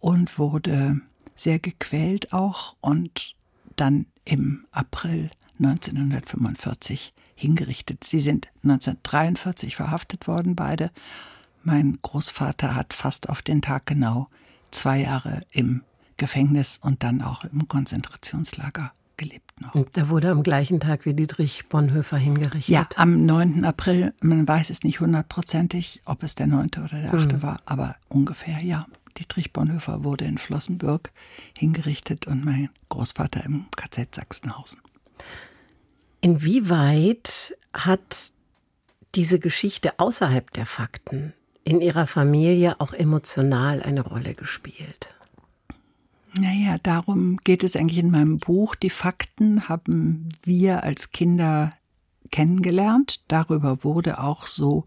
und 0.00 0.38
wurde 0.38 1.00
sehr 1.34 1.58
gequält 1.58 2.32
auch 2.34 2.76
und 2.80 3.34
dann 3.76 4.06
im 4.26 4.66
April 4.72 5.30
1945 5.58 7.14
hingerichtet. 7.34 8.04
Sie 8.04 8.18
sind 8.18 8.48
1943 8.62 9.76
verhaftet 9.76 10.28
worden, 10.28 10.54
beide. 10.54 10.90
Mein 11.62 11.98
Großvater 12.02 12.74
hat 12.74 12.92
fast 12.92 13.28
auf 13.28 13.42
den 13.42 13.62
Tag 13.62 13.86
genau 13.86 14.28
zwei 14.70 15.00
Jahre 15.00 15.40
im 15.50 15.82
Gefängnis 16.16 16.78
und 16.80 17.02
dann 17.02 17.22
auch 17.22 17.44
im 17.44 17.68
Konzentrationslager 17.68 18.92
gelebt 19.16 19.60
noch. 19.60 19.74
Und 19.74 19.96
da 19.96 20.08
wurde 20.08 20.30
am 20.30 20.42
gleichen 20.42 20.80
Tag 20.80 21.06
wie 21.06 21.14
Dietrich 21.14 21.68
Bonhoeffer 21.68 22.16
hingerichtet? 22.16 22.68
Ja, 22.68 22.86
am 22.96 23.24
9. 23.24 23.64
April. 23.64 24.12
Man 24.20 24.46
weiß 24.46 24.70
es 24.70 24.82
nicht 24.82 25.00
hundertprozentig, 25.00 26.02
ob 26.04 26.22
es 26.22 26.34
der 26.34 26.46
9. 26.46 26.70
oder 26.84 27.00
der 27.00 27.14
8. 27.14 27.32
Mhm. 27.32 27.42
war, 27.42 27.58
aber 27.64 27.96
ungefähr, 28.08 28.62
ja. 28.62 28.86
Dietrich 29.18 29.52
Bonhoeffer 29.52 30.04
wurde 30.04 30.24
in 30.24 30.38
Flossenbürg 30.38 31.10
hingerichtet 31.56 32.26
und 32.26 32.44
mein 32.44 32.70
Großvater 32.88 33.44
im 33.44 33.66
KZ 33.76 34.14
Sachsenhausen. 34.14 34.80
Inwieweit 36.20 37.56
hat 37.72 38.32
diese 39.14 39.38
Geschichte 39.38 39.98
außerhalb 39.98 40.52
der 40.52 40.66
Fakten 40.66 41.32
in 41.64 41.80
Ihrer 41.80 42.06
Familie 42.06 42.80
auch 42.80 42.92
emotional 42.92 43.82
eine 43.82 44.02
Rolle 44.02 44.34
gespielt? 44.34 45.14
Naja, 46.38 46.76
darum 46.82 47.38
geht 47.38 47.64
es 47.64 47.76
eigentlich 47.76 47.98
in 47.98 48.10
meinem 48.10 48.38
Buch. 48.38 48.74
Die 48.74 48.90
Fakten 48.90 49.68
haben 49.68 50.28
wir 50.44 50.84
als 50.84 51.10
Kinder 51.10 51.70
kennengelernt. 52.30 53.22
Darüber 53.28 53.84
wurde 53.84 54.20
auch 54.20 54.46
so, 54.46 54.84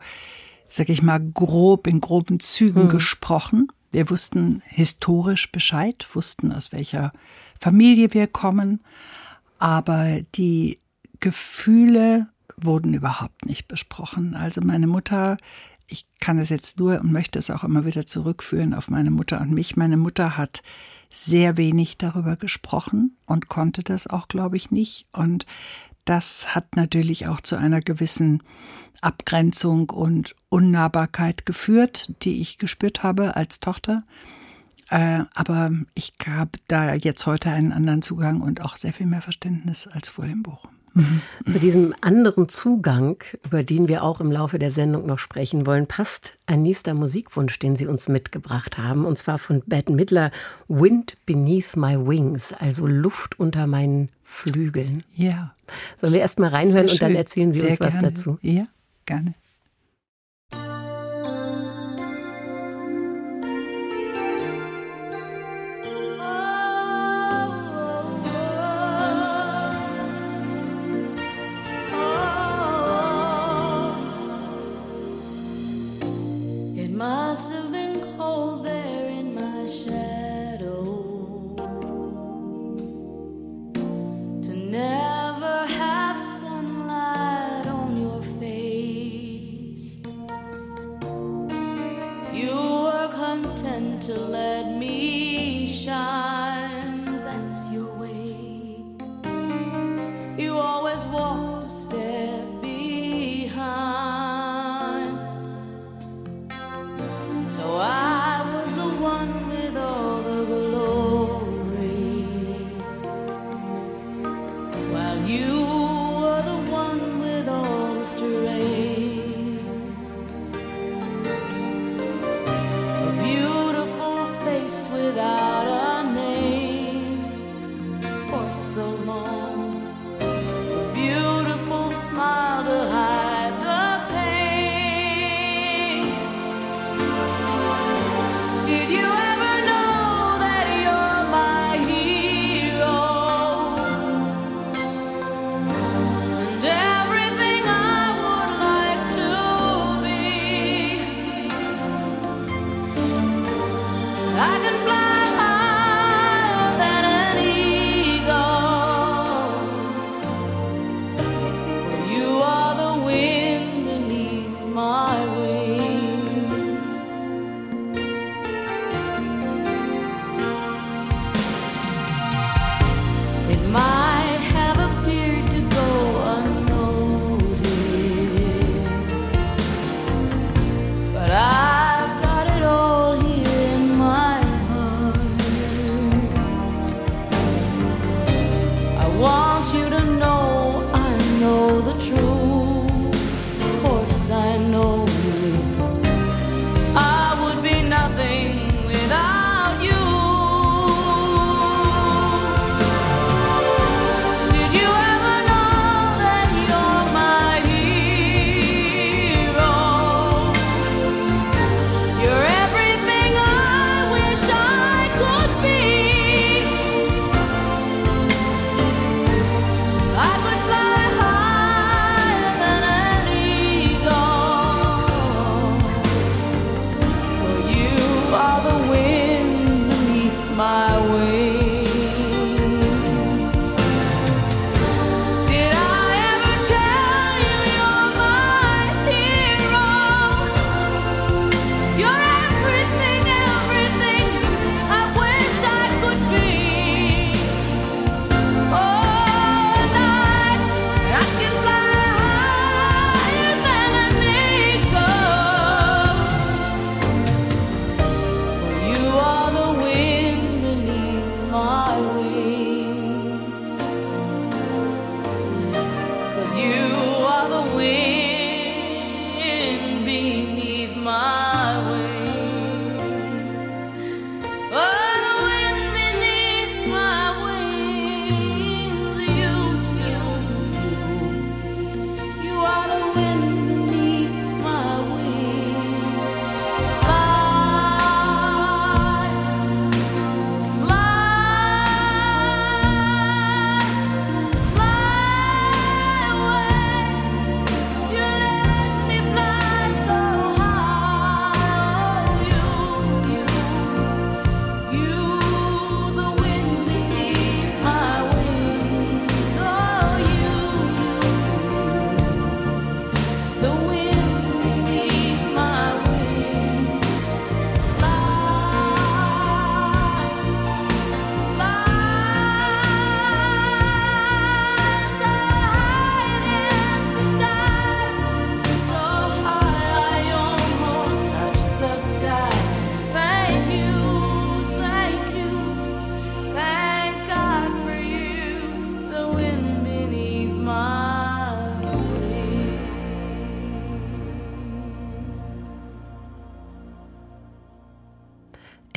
sag 0.67 0.89
ich 0.89 1.01
mal, 1.01 1.19
grob, 1.19 1.87
in 1.87 2.01
groben 2.01 2.39
Zügen 2.39 2.83
hm. 2.83 2.89
gesprochen. 2.89 3.67
Wir 3.91 4.09
wussten 4.09 4.61
historisch 4.65 5.51
Bescheid, 5.51 6.07
wussten, 6.13 6.51
aus 6.51 6.71
welcher 6.71 7.11
Familie 7.59 8.13
wir 8.13 8.27
kommen. 8.27 8.81
Aber 9.57 10.21
die 10.35 10.79
Gefühle 11.19 12.27
wurden 12.55 12.93
überhaupt 12.93 13.45
nicht 13.45 13.67
besprochen. 13.67 14.35
Also 14.35 14.61
meine 14.61 14.87
Mutter 14.87 15.37
ich 15.89 16.05
kann 16.19 16.37
es 16.37 16.49
jetzt 16.49 16.79
nur 16.79 17.01
und 17.01 17.11
möchte 17.11 17.39
es 17.39 17.49
auch 17.49 17.63
immer 17.63 17.85
wieder 17.85 18.05
zurückführen 18.05 18.73
auf 18.73 18.89
meine 18.89 19.11
Mutter 19.11 19.41
und 19.41 19.51
mich. 19.51 19.75
Meine 19.75 19.97
Mutter 19.97 20.37
hat 20.37 20.61
sehr 21.09 21.57
wenig 21.57 21.97
darüber 21.97 22.35
gesprochen 22.35 23.17
und 23.25 23.49
konnte 23.49 23.83
das 23.83 24.05
auch, 24.05 24.27
glaube 24.27 24.57
ich, 24.57 24.69
nicht. 24.69 25.07
Und 25.11 25.47
das 26.09 26.55
hat 26.55 26.75
natürlich 26.75 27.27
auch 27.27 27.39
zu 27.39 27.55
einer 27.55 27.81
gewissen 27.81 28.41
Abgrenzung 28.99 29.91
und 29.91 30.35
Unnahbarkeit 30.49 31.45
geführt, 31.45 32.11
die 32.23 32.41
ich 32.41 32.57
gespürt 32.57 33.03
habe 33.03 33.35
als 33.35 33.59
Tochter. 33.59 34.01
Äh, 34.89 35.25
aber 35.35 35.69
ich 35.93 36.13
habe 36.25 36.57
da 36.67 36.95
jetzt 36.95 37.27
heute 37.27 37.51
einen 37.51 37.71
anderen 37.71 38.01
Zugang 38.01 38.41
und 38.41 38.61
auch 38.61 38.75
sehr 38.75 38.91
viel 38.91 39.05
mehr 39.05 39.21
Verständnis 39.21 39.85
als 39.87 40.09
vor 40.09 40.25
dem 40.25 40.41
Buch. 40.41 40.65
Zu 41.45 41.59
diesem 41.59 41.93
anderen 42.01 42.49
Zugang, 42.49 43.23
über 43.45 43.63
den 43.63 43.87
wir 43.87 44.03
auch 44.03 44.21
im 44.21 44.31
Laufe 44.31 44.59
der 44.59 44.71
Sendung 44.71 45.05
noch 45.05 45.19
sprechen 45.19 45.65
wollen, 45.65 45.87
passt 45.87 46.37
ein 46.45 46.61
nächster 46.61 46.93
Musikwunsch, 46.93 47.59
den 47.59 47.75
Sie 47.75 47.87
uns 47.87 48.07
mitgebracht 48.07 48.77
haben, 48.77 49.05
und 49.05 49.17
zwar 49.17 49.39
von 49.39 49.61
Bette 49.65 49.91
Midler, 49.91 50.31
Wind 50.67 51.17
Beneath 51.25 51.75
My 51.75 51.95
Wings, 51.97 52.53
also 52.53 52.87
Luft 52.87 53.39
unter 53.39 53.67
meinen 53.67 54.09
Flügeln. 54.23 55.03
Ja. 55.15 55.53
Sollen 55.97 56.13
wir 56.13 56.21
erst 56.21 56.39
mal 56.39 56.49
reinhören 56.49 56.89
und 56.89 57.01
dann 57.01 57.15
erzählen 57.15 57.51
Sie 57.51 57.59
Sehr 57.59 57.69
uns 57.69 57.79
was 57.79 57.93
gerne. 57.93 58.11
dazu? 58.11 58.37
Ja, 58.41 58.65
gerne. 59.05 59.33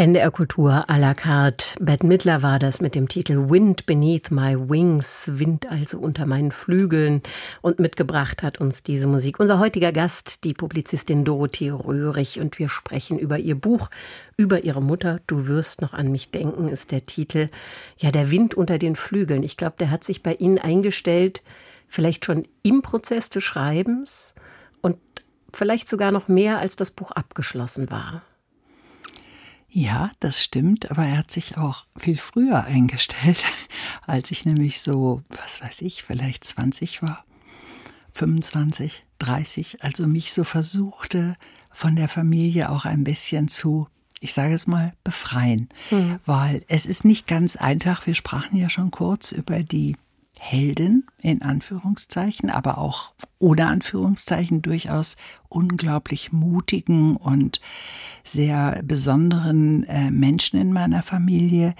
NDR 0.02 0.32
Kultur 0.32 0.84
à 0.88 0.98
la 0.98 1.14
carte. 1.14 1.76
Bette 1.80 2.04
Midler 2.04 2.42
war 2.42 2.58
das 2.58 2.80
mit 2.80 2.96
dem 2.96 3.08
Titel 3.08 3.48
Wind 3.50 3.86
Beneath 3.86 4.32
My 4.32 4.56
Wings, 4.58 5.30
Wind 5.32 5.70
also 5.70 6.00
unter 6.00 6.26
meinen 6.26 6.50
Flügeln. 6.50 7.22
Und 7.60 7.78
mitgebracht 7.78 8.42
hat 8.42 8.60
uns 8.60 8.82
diese 8.82 9.06
Musik 9.06 9.38
unser 9.38 9.60
heutiger 9.60 9.92
Gast, 9.92 10.42
die 10.42 10.54
Publizistin 10.54 11.24
Dorothee 11.24 11.70
Röhrig. 11.70 12.40
Und 12.40 12.58
wir 12.58 12.68
sprechen 12.68 13.16
über 13.16 13.38
ihr 13.38 13.54
Buch, 13.54 13.90
über 14.36 14.64
ihre 14.64 14.82
Mutter. 14.82 15.20
Du 15.28 15.46
wirst 15.46 15.82
noch 15.82 15.92
an 15.92 16.10
mich 16.10 16.32
denken, 16.32 16.68
ist 16.68 16.90
der 16.90 17.06
Titel. 17.06 17.48
Ja, 17.96 18.10
der 18.10 18.32
Wind 18.32 18.54
unter 18.54 18.78
den 18.78 18.96
Flügeln. 18.96 19.44
Ich 19.44 19.56
glaube, 19.56 19.76
der 19.78 19.92
hat 19.92 20.02
sich 20.02 20.24
bei 20.24 20.34
Ihnen 20.34 20.58
eingestellt, 20.58 21.44
vielleicht 21.86 22.24
schon 22.24 22.48
im 22.64 22.82
Prozess 22.82 23.30
des 23.30 23.44
Schreibens 23.44 24.34
und 24.80 24.96
vielleicht 25.52 25.86
sogar 25.86 26.10
noch 26.10 26.26
mehr, 26.26 26.58
als 26.58 26.74
das 26.74 26.90
Buch 26.90 27.12
abgeschlossen 27.12 27.88
war. 27.88 28.22
Ja, 29.74 30.10
das 30.20 30.42
stimmt, 30.42 30.90
aber 30.90 31.06
er 31.06 31.16
hat 31.16 31.30
sich 31.30 31.56
auch 31.56 31.86
viel 31.96 32.18
früher 32.18 32.64
eingestellt, 32.66 33.42
als 34.06 34.30
ich 34.30 34.44
nämlich 34.44 34.82
so, 34.82 35.22
was 35.30 35.62
weiß 35.62 35.80
ich, 35.82 36.02
vielleicht 36.02 36.44
20 36.44 37.02
war, 37.02 37.24
25, 38.12 39.06
30, 39.18 39.82
also 39.82 40.06
mich 40.06 40.34
so 40.34 40.44
versuchte, 40.44 41.36
von 41.70 41.96
der 41.96 42.08
Familie 42.08 42.68
auch 42.68 42.84
ein 42.84 43.02
bisschen 43.02 43.48
zu, 43.48 43.88
ich 44.20 44.34
sage 44.34 44.52
es 44.52 44.66
mal, 44.66 44.92
befreien, 45.04 45.70
mhm. 45.90 46.20
weil 46.26 46.62
es 46.68 46.84
ist 46.84 47.06
nicht 47.06 47.26
ganz 47.26 47.56
einfach. 47.56 48.06
Wir 48.06 48.14
sprachen 48.14 48.58
ja 48.58 48.68
schon 48.68 48.90
kurz 48.90 49.32
über 49.32 49.62
die 49.62 49.96
Helden 50.44 51.06
in 51.20 51.40
Anführungszeichen, 51.42 52.50
aber 52.50 52.78
auch 52.78 53.14
ohne 53.38 53.68
Anführungszeichen 53.68 54.60
durchaus 54.60 55.16
unglaublich 55.48 56.32
mutigen 56.32 57.16
und 57.16 57.60
sehr 58.24 58.82
besonderen 58.82 59.84
äh, 59.84 60.10
Menschen 60.10 60.60
in 60.60 60.72
meiner 60.72 61.04
Familie, 61.04 61.76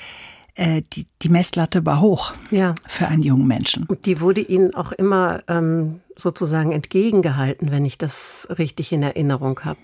äh, 0.55 0.83
die, 0.93 1.07
die 1.23 1.29
Messlatte 1.29 1.85
war 1.85 2.01
hoch 2.01 2.35
ja. 2.53 2.77
für 2.87 3.09
einen 3.09 3.25
jungen 3.25 3.49
Menschen. 3.49 3.85
Und 3.87 4.07
die 4.07 4.21
wurde 4.21 4.43
Ihnen 4.43 4.75
auch 4.75 4.93
immer 4.93 5.43
ähm, 5.49 6.01
sozusagen 6.17 6.73
entgegengehalten, 6.73 7.71
wenn 7.71 7.85
ich 7.85 7.99
das 7.99 8.47
richtig 8.51 8.93
in 8.93 9.03
Erinnerung 9.03 9.61
habe. 9.61 9.79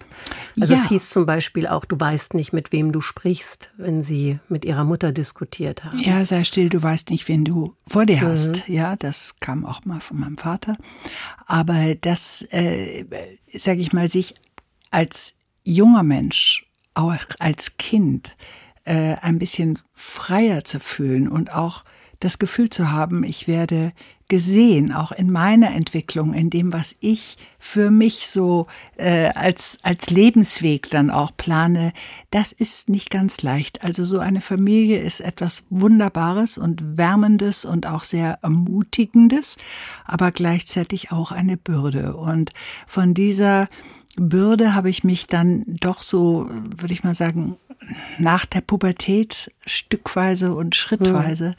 Also 0.61 0.75
ja. 0.75 0.81
es 0.81 0.88
hieß 0.88 1.11
zum 1.11 1.27
Beispiel 1.27 1.67
auch, 1.67 1.85
du 1.85 1.99
weißt 1.99 2.35
nicht, 2.35 2.53
mit 2.53 2.73
wem 2.73 2.93
du 2.93 3.01
sprichst, 3.01 3.73
wenn 3.77 4.03
Sie 4.03 4.38
mit 4.49 4.64
Ihrer 4.64 4.85
Mutter 4.85 5.12
diskutiert 5.12 5.85
haben. 5.85 5.99
Ja, 5.99 6.25
sei 6.25 6.45
still, 6.45 6.69
du 6.69 6.83
weißt 6.83 7.11
nicht, 7.11 7.29
wen 7.29 7.45
du 7.45 7.75
vor 7.87 8.07
dir 8.07 8.23
mhm. 8.23 8.29
hast. 8.29 8.69
Ja, 8.69 8.97
das 8.97 9.41
kam 9.41 9.64
auch 9.64 9.85
mal 9.85 10.01
von 10.01 10.21
meinem 10.21 10.38
Vater. 10.38 10.77
Aber 11.47 11.95
das, 11.95 12.43
äh, 12.51 13.05
sage 13.53 13.81
ich 13.81 13.93
mal, 13.93 14.09
sich 14.09 14.35
als 14.91 15.37
junger 15.64 16.03
Mensch, 16.03 16.67
auch 16.95 17.14
als 17.38 17.77
Kind, 17.77 18.37
äh, 18.85 19.17
ein 19.21 19.38
bisschen 19.38 19.79
freier 19.93 20.64
zu 20.64 20.81
fühlen 20.81 21.29
und 21.29 21.53
auch 21.53 21.85
das 22.20 22.38
Gefühl 22.38 22.70
zu 22.70 22.90
haben, 22.90 23.22
ich 23.22 23.46
werde 23.46 23.92
gesehen, 24.28 24.92
auch 24.92 25.11
in 25.11 25.31
meiner 25.31 25.70
Entwicklung, 25.70 26.35
in 26.35 26.50
dem, 26.50 26.72
was 26.72 26.96
ich 27.00 27.38
für 27.59 27.90
mich 27.90 28.28
so 28.28 28.66
äh, 28.98 29.31
als, 29.31 29.78
als 29.83 30.11
Lebensweg 30.11 30.90
dann 30.90 31.11
auch 31.11 31.31
plane, 31.35 31.94
das 32.31 32.52
ist 32.52 32.90
nicht 32.90 33.09
ganz 33.09 33.40
leicht. 33.40 33.83
Also 33.83 34.04
so 34.04 34.18
eine 34.18 34.42
Familie 34.42 35.00
ist 35.00 35.20
etwas 35.20 35.64
Wunderbares 35.70 36.59
und 36.59 36.98
Wärmendes 36.98 37.64
und 37.64 37.87
auch 37.87 38.04
sehr 38.04 38.38
Ermutigendes, 38.42 39.57
aber 40.04 40.31
gleichzeitig 40.31 41.11
auch 41.11 41.33
eine 41.33 41.57
Bürde. 41.57 42.14
Und 42.14 42.52
von 42.87 43.14
dieser 43.14 43.68
Bürde 44.16 44.74
habe 44.74 44.90
ich 44.90 45.04
mich 45.04 45.26
dann 45.26 45.64
doch 45.66 46.02
so, 46.02 46.50
würde 46.50 46.92
ich 46.92 47.02
mal 47.02 47.14
sagen, 47.14 47.57
nach 48.18 48.44
der 48.44 48.61
Pubertät 48.61 49.52
stückweise 49.64 50.52
und 50.54 50.74
schrittweise 50.74 51.50
mhm. 51.50 51.54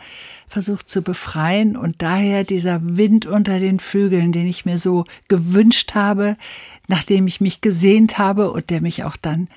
Versucht 0.50 0.90
zu 0.90 1.02
befreien 1.02 1.78
und 1.78 2.02
daher 2.02 2.44
dieser 2.44 2.80
Wind 2.84 3.26
unter 3.26 3.60
den 3.60 3.80
Flügeln, 3.80 4.32
den 4.32 4.48
ich 4.48 4.66
mir 4.66 4.78
so 4.78 5.06
gewünscht 5.28 5.94
habe, 5.94 6.36
nachdem 6.88 7.28
ich 7.28 7.40
mich 7.40 7.62
gesehnt 7.62 8.18
habe 8.18 8.52
und 8.52 8.70
der 8.70 8.82
mich 8.82 9.04
auch 9.04 9.16
dann 9.16 9.48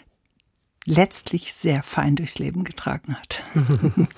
letztlich 0.85 1.55
sehr 1.55 1.83
fein 1.83 2.16
durchs 2.16 2.38
Leben 2.38 2.64
getragen 2.64 3.16
hat. 3.16 3.42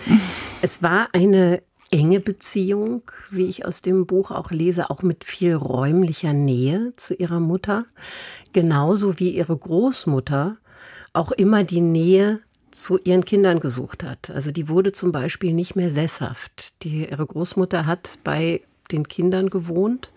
Es 0.62 0.82
war 0.82 1.08
eine 1.12 1.62
enge 1.90 2.20
Beziehung, 2.20 3.02
wie 3.30 3.46
ich 3.46 3.66
aus 3.66 3.82
dem 3.82 4.06
Buch 4.06 4.30
auch 4.30 4.50
lese, 4.50 4.90
auch 4.90 5.02
mit 5.02 5.24
viel 5.24 5.54
räumlicher 5.54 6.32
Nähe 6.32 6.94
zu 6.96 7.14
ihrer 7.14 7.38
Mutter, 7.38 7.84
genauso 8.52 9.18
wie 9.18 9.30
ihre 9.30 9.56
Großmutter 9.56 10.56
auch 11.12 11.30
immer 11.30 11.62
die 11.62 11.82
Nähe 11.82 12.40
zu 12.74 12.98
ihren 12.98 13.24
Kindern 13.24 13.60
gesucht 13.60 14.02
hat. 14.02 14.30
Also 14.30 14.50
die 14.50 14.68
wurde 14.68 14.92
zum 14.92 15.12
Beispiel 15.12 15.52
nicht 15.52 15.76
mehr 15.76 15.90
sesshaft. 15.90 16.74
Die, 16.82 17.08
ihre 17.08 17.24
Großmutter 17.24 17.86
hat 17.86 18.18
bei 18.24 18.62
den 18.90 19.06
Kindern 19.06 19.48
gewohnt 19.48 20.10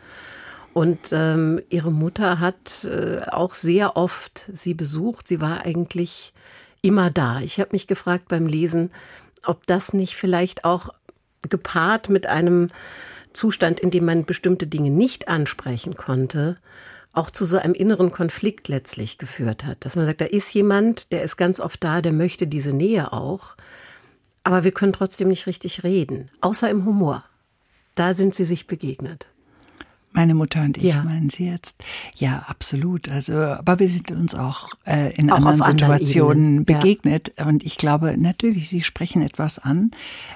und 0.74 0.98
ähm, 1.12 1.62
ihre 1.70 1.91
Mutter 1.91 2.39
hat 2.39 2.84
äh, 2.84 3.22
auch 3.28 3.54
sehr 3.54 3.96
oft 3.96 4.50
sie 4.52 4.74
besucht. 4.74 5.28
Sie 5.28 5.39
war 5.39 5.65
eigentlich 5.65 6.34
immer 6.82 7.12
da. 7.12 7.39
Ich 7.41 7.60
habe 7.60 7.70
mich 7.74 7.86
gefragt 7.86 8.28
beim 8.28 8.48
Lesen, 8.48 8.91
ob 9.46 9.67
das 9.67 9.93
nicht 9.93 10.15
vielleicht 10.15 10.65
auch 10.65 10.89
gepaart 11.48 12.10
mit 12.10 12.26
einem 12.26 12.70
Zustand, 13.34 13.80
in 13.80 13.91
dem 13.91 14.06
man 14.06 14.26
bestimmte 14.26 14.65
Dinge 14.65 14.89
nicht 14.89 15.28
ansprechen 15.28 15.96
konnte, 15.96 16.58
auch 17.13 17.30
zu 17.30 17.46
so 17.46 17.58
einem 17.58 17.74
inneren 17.74 18.12
Konflikt 18.12 18.67
letztlich 18.67 19.17
geführt 19.17 19.65
hat. 19.65 19.84
Dass 19.86 19.96
man 19.96 20.06
sagt, 20.06 20.22
da 20.22 20.26
ist 20.26 20.54
jemand, 20.54 21.12
der 21.12 21.24
ist 21.24 21.38
ganz 21.38 21.60
oft 21.60 21.84
da, 21.84 22.02
der 22.02 22.13
möchte 22.13 22.48
diese 22.48 22.74
Nähe 22.74 23.13
auch, 23.13 23.56
aber 24.43 24.63
wir 24.63 24.72
können 24.72 24.93
trotzdem 24.93 25.28
nicht 25.28 25.48
richtig 25.48 25.84
reden, 25.84 26.30
außer 26.41 26.70
im 26.70 26.86
Humor. 26.86 27.24
Da 27.96 28.13
sind 28.13 28.36
sie 28.36 28.46
sich 28.46 28.67
begegnet. 28.67 29.28
Meine 30.12 30.34
Mutter 30.34 30.62
und 30.62 30.78
ich, 30.78 30.84
ja. 30.84 31.04
meinen 31.04 31.30
Sie 31.30 31.46
jetzt? 31.46 31.84
Ja, 32.15 32.46
absolut. 32.48 33.08
Also, 33.08 33.36
aber 33.36 33.80
wir 33.80 33.88
sind 33.88 34.10
uns 34.10 34.34
auch 34.34 34.70
äh, 34.86 35.13
in 35.13 35.30
auch 35.30 35.38
anderen 35.38 35.62
Situationen 35.62 36.65
begegnet. 36.65 37.34
Ja. 37.38 37.46
Und 37.46 37.63
ich 37.63 37.78
glaube, 37.78 38.17
natürlich, 38.17 38.70
Sie 38.70 38.82
sprechen 38.82 39.22
etwas 39.22 39.60
an, 39.60 39.91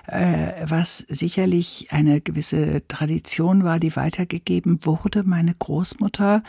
äh, 0.06 0.66
was 0.68 1.00
sicherlich 1.00 1.88
eine 1.90 2.22
gewisse 2.22 2.88
Tradition 2.88 3.64
war, 3.64 3.80
die 3.80 3.96
weitergegeben 3.96 4.86
wurde. 4.86 5.24
Meine 5.24 5.56
Großmutter 5.56 6.44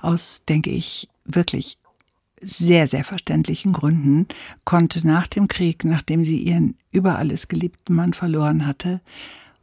aus, 0.00 0.44
denke 0.46 0.70
ich, 0.70 1.08
wirklich 1.24 1.78
sehr, 2.40 2.86
sehr 2.86 3.04
verständlichen 3.04 3.72
Gründen 3.72 4.26
konnte 4.64 5.06
nach 5.06 5.26
dem 5.26 5.46
Krieg, 5.46 5.84
nachdem 5.84 6.24
sie 6.24 6.38
ihren 6.38 6.76
über 6.90 7.16
alles 7.16 7.48
geliebten 7.48 7.94
Mann 7.94 8.12
verloren 8.12 8.66
hatte, 8.66 9.00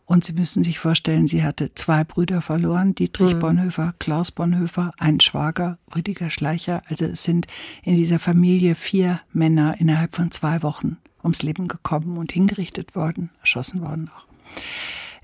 und 0.09 0.25
Sie 0.25 0.33
müssen 0.33 0.63
sich 0.63 0.79
vorstellen, 0.79 1.27
sie 1.27 1.43
hatte 1.43 1.75
zwei 1.75 2.03
Brüder 2.03 2.41
verloren, 2.41 2.95
Dietrich 2.95 3.35
mhm. 3.35 3.39
Bonhoeffer, 3.41 3.93
Klaus 3.99 4.31
Bonhoeffer, 4.31 4.91
einen 4.97 5.19
Schwager, 5.19 5.77
Rüdiger 5.95 6.31
Schleicher. 6.31 6.81
Also 6.87 7.05
es 7.05 7.23
sind 7.23 7.45
in 7.83 7.95
dieser 7.95 8.17
Familie 8.17 8.73
vier 8.73 9.21
Männer 9.33 9.75
innerhalb 9.77 10.15
von 10.15 10.31
zwei 10.31 10.63
Wochen 10.63 10.97
ums 11.21 11.43
Leben 11.43 11.67
gekommen 11.67 12.17
und 12.17 12.31
hingerichtet 12.31 12.95
worden, 12.95 13.29
erschossen 13.41 13.81
worden 13.81 14.09
auch. 14.09 14.25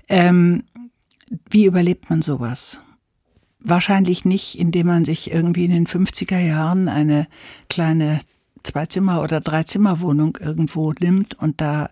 Ähm, 0.08 0.62
wie 1.50 1.64
überlebt 1.64 2.08
man 2.08 2.22
sowas? 2.22 2.78
Wahrscheinlich 3.58 4.24
nicht, 4.24 4.56
indem 4.56 4.86
man 4.86 5.04
sich 5.04 5.32
irgendwie 5.32 5.64
in 5.64 5.72
den 5.72 5.88
50er 5.88 6.38
Jahren 6.38 6.88
eine 6.88 7.26
kleine 7.68 8.20
Zweizimmer- 8.62 9.20
oder 9.20 9.40
Dreizimmerwohnung 9.40 10.38
irgendwo 10.40 10.92
nimmt 10.92 11.34
und 11.34 11.60
da 11.60 11.90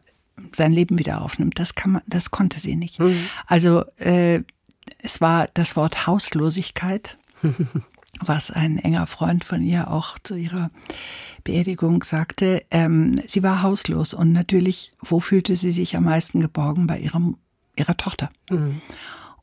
sein 0.52 0.72
Leben 0.72 0.98
wieder 0.98 1.22
aufnimmt. 1.22 1.58
Das 1.58 1.74
kann 1.74 1.92
man, 1.92 2.02
das 2.06 2.30
konnte 2.30 2.58
sie 2.58 2.76
nicht. 2.76 3.00
Mhm. 3.00 3.26
Also 3.46 3.84
äh, 3.96 4.42
es 4.98 5.20
war 5.20 5.48
das 5.54 5.76
Wort 5.76 6.06
Hauslosigkeit, 6.06 7.16
was 8.20 8.50
ein 8.50 8.78
enger 8.78 9.06
Freund 9.06 9.44
von 9.44 9.62
ihr 9.62 9.90
auch 9.90 10.18
zu 10.18 10.36
ihrer 10.36 10.70
Beerdigung 11.42 12.02
sagte. 12.02 12.64
Ähm, 12.70 13.20
sie 13.26 13.42
war 13.42 13.62
hauslos 13.62 14.14
und 14.14 14.32
natürlich, 14.32 14.92
wo 15.00 15.20
fühlte 15.20 15.56
sie 15.56 15.72
sich 15.72 15.96
am 15.96 16.04
meisten 16.04 16.40
geborgen? 16.40 16.86
Bei 16.86 16.98
ihrem, 16.98 17.36
ihrer 17.76 17.96
Tochter. 17.96 18.30
Mhm. 18.50 18.80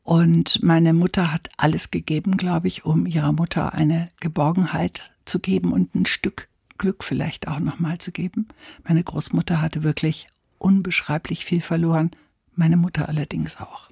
Und 0.02 0.62
meine 0.64 0.92
Mutter 0.92 1.32
hat 1.32 1.48
alles 1.56 1.92
gegeben, 1.92 2.36
glaube 2.36 2.66
ich, 2.66 2.84
um 2.84 3.06
ihrer 3.06 3.32
Mutter 3.32 3.72
eine 3.72 4.08
Geborgenheit 4.18 5.12
zu 5.24 5.38
geben 5.38 5.72
und 5.72 5.94
ein 5.94 6.06
Stück 6.06 6.48
Glück 6.78 7.04
vielleicht 7.04 7.46
auch 7.46 7.60
nochmal 7.60 7.98
zu 7.98 8.10
geben. 8.10 8.48
Meine 8.82 9.04
Großmutter 9.04 9.60
hatte 9.60 9.84
wirklich 9.84 10.26
unbeschreiblich 10.62 11.44
viel 11.44 11.60
verloren, 11.60 12.10
meine 12.54 12.76
Mutter 12.76 13.08
allerdings 13.08 13.58
auch. 13.58 13.90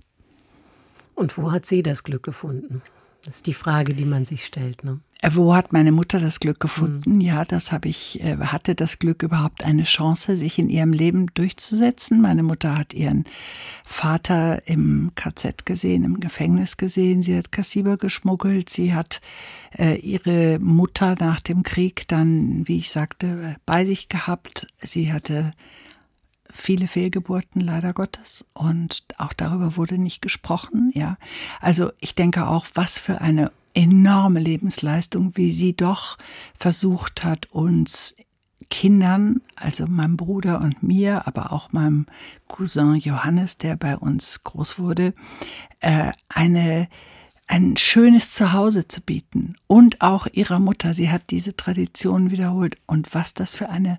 Und 1.14 1.36
wo 1.36 1.52
hat 1.52 1.66
sie 1.66 1.82
das 1.82 2.02
Glück 2.02 2.22
gefunden? 2.22 2.82
Das 3.24 3.36
ist 3.36 3.46
die 3.46 3.54
Frage, 3.54 3.94
die 3.94 4.06
man 4.06 4.24
sich 4.24 4.46
stellt. 4.46 4.82
Ne? 4.82 5.00
Äh, 5.20 5.30
wo 5.34 5.54
hat 5.54 5.74
meine 5.74 5.92
Mutter 5.92 6.18
das 6.18 6.40
Glück 6.40 6.58
gefunden? 6.58 7.16
Mhm. 7.16 7.20
Ja, 7.20 7.44
das 7.44 7.70
habe 7.70 7.88
ich, 7.88 8.20
äh, 8.22 8.38
hatte 8.38 8.74
das 8.74 8.98
Glück 8.98 9.22
überhaupt 9.22 9.62
eine 9.62 9.82
Chance, 9.82 10.36
sich 10.36 10.58
in 10.58 10.70
ihrem 10.70 10.94
Leben 10.94 11.26
durchzusetzen. 11.34 12.22
Meine 12.22 12.42
Mutter 12.42 12.78
hat 12.78 12.94
ihren 12.94 13.24
Vater 13.84 14.66
im 14.66 15.12
KZ 15.14 15.66
gesehen, 15.66 16.04
im 16.04 16.20
Gefängnis 16.20 16.78
gesehen. 16.78 17.22
Sie 17.22 17.36
hat 17.36 17.52
Kassiber 17.52 17.98
geschmuggelt. 17.98 18.70
Sie 18.70 18.94
hat 18.94 19.20
äh, 19.78 19.98
ihre 19.98 20.58
Mutter 20.58 21.14
nach 21.20 21.40
dem 21.40 21.62
Krieg 21.62 22.08
dann, 22.08 22.66
wie 22.66 22.78
ich 22.78 22.90
sagte, 22.90 23.56
bei 23.66 23.84
sich 23.84 24.08
gehabt. 24.08 24.68
Sie 24.78 25.12
hatte 25.12 25.52
viele 26.52 26.88
Fehlgeburten 26.88 27.60
leider 27.60 27.92
Gottes 27.92 28.44
und 28.54 29.04
auch 29.18 29.32
darüber 29.32 29.76
wurde 29.76 29.98
nicht 29.98 30.22
gesprochen, 30.22 30.92
ja. 30.94 31.16
Also 31.60 31.92
ich 32.00 32.14
denke 32.14 32.46
auch, 32.46 32.66
was 32.74 32.98
für 32.98 33.20
eine 33.20 33.52
enorme 33.74 34.40
Lebensleistung, 34.40 35.36
wie 35.36 35.52
sie 35.52 35.74
doch 35.74 36.18
versucht 36.58 37.24
hat, 37.24 37.46
uns 37.52 38.16
Kindern, 38.68 39.40
also 39.56 39.86
meinem 39.86 40.16
Bruder 40.16 40.60
und 40.60 40.82
mir, 40.82 41.26
aber 41.26 41.52
auch 41.52 41.72
meinem 41.72 42.06
Cousin 42.48 42.94
Johannes, 42.94 43.58
der 43.58 43.76
bei 43.76 43.96
uns 43.96 44.42
groß 44.44 44.78
wurde, 44.78 45.12
äh, 45.80 46.12
eine 46.28 46.88
ein 47.50 47.76
schönes 47.76 48.32
Zuhause 48.32 48.86
zu 48.86 49.00
bieten 49.00 49.56
und 49.66 50.02
auch 50.02 50.28
ihrer 50.30 50.60
Mutter. 50.60 50.94
Sie 50.94 51.10
hat 51.10 51.22
diese 51.30 51.56
Tradition 51.56 52.30
wiederholt 52.30 52.76
und 52.86 53.12
was 53.12 53.34
das 53.34 53.56
für 53.56 53.68
eine 53.68 53.98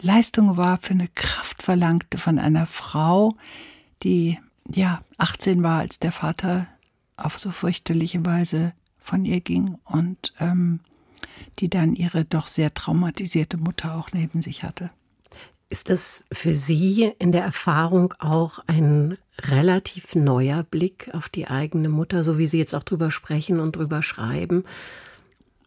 Leistung 0.00 0.56
war, 0.56 0.78
für 0.78 0.92
eine 0.92 1.08
Kraft 1.08 1.62
verlangte 1.62 2.18
von 2.18 2.38
einer 2.38 2.66
Frau, 2.66 3.34
die 4.02 4.38
ja 4.68 5.02
18 5.16 5.62
war, 5.62 5.80
als 5.80 5.98
der 5.98 6.12
Vater 6.12 6.66
auf 7.16 7.38
so 7.38 7.50
fürchterliche 7.50 8.24
Weise 8.24 8.72
von 8.98 9.24
ihr 9.24 9.40
ging 9.40 9.78
und 9.84 10.34
ähm, 10.38 10.80
die 11.58 11.68
dann 11.68 11.94
ihre 11.94 12.24
doch 12.24 12.46
sehr 12.46 12.74
traumatisierte 12.74 13.56
Mutter 13.56 13.96
auch 13.96 14.12
neben 14.12 14.42
sich 14.42 14.62
hatte. 14.62 14.90
Ist 15.70 15.90
das 15.90 16.24
für 16.32 16.54
Sie 16.54 17.12
in 17.18 17.32
der 17.32 17.42
Erfahrung 17.42 18.14
auch 18.18 18.60
ein 18.66 19.18
relativ 19.40 20.14
neuer 20.14 20.62
Blick 20.62 21.10
auf 21.12 21.28
die 21.28 21.48
eigene 21.48 21.88
Mutter, 21.88 22.24
so 22.24 22.38
wie 22.38 22.46
Sie 22.46 22.58
jetzt 22.58 22.74
auch 22.74 22.82
drüber 22.82 23.10
sprechen 23.10 23.60
und 23.60 23.76
drüber 23.76 24.02
schreiben? 24.02 24.64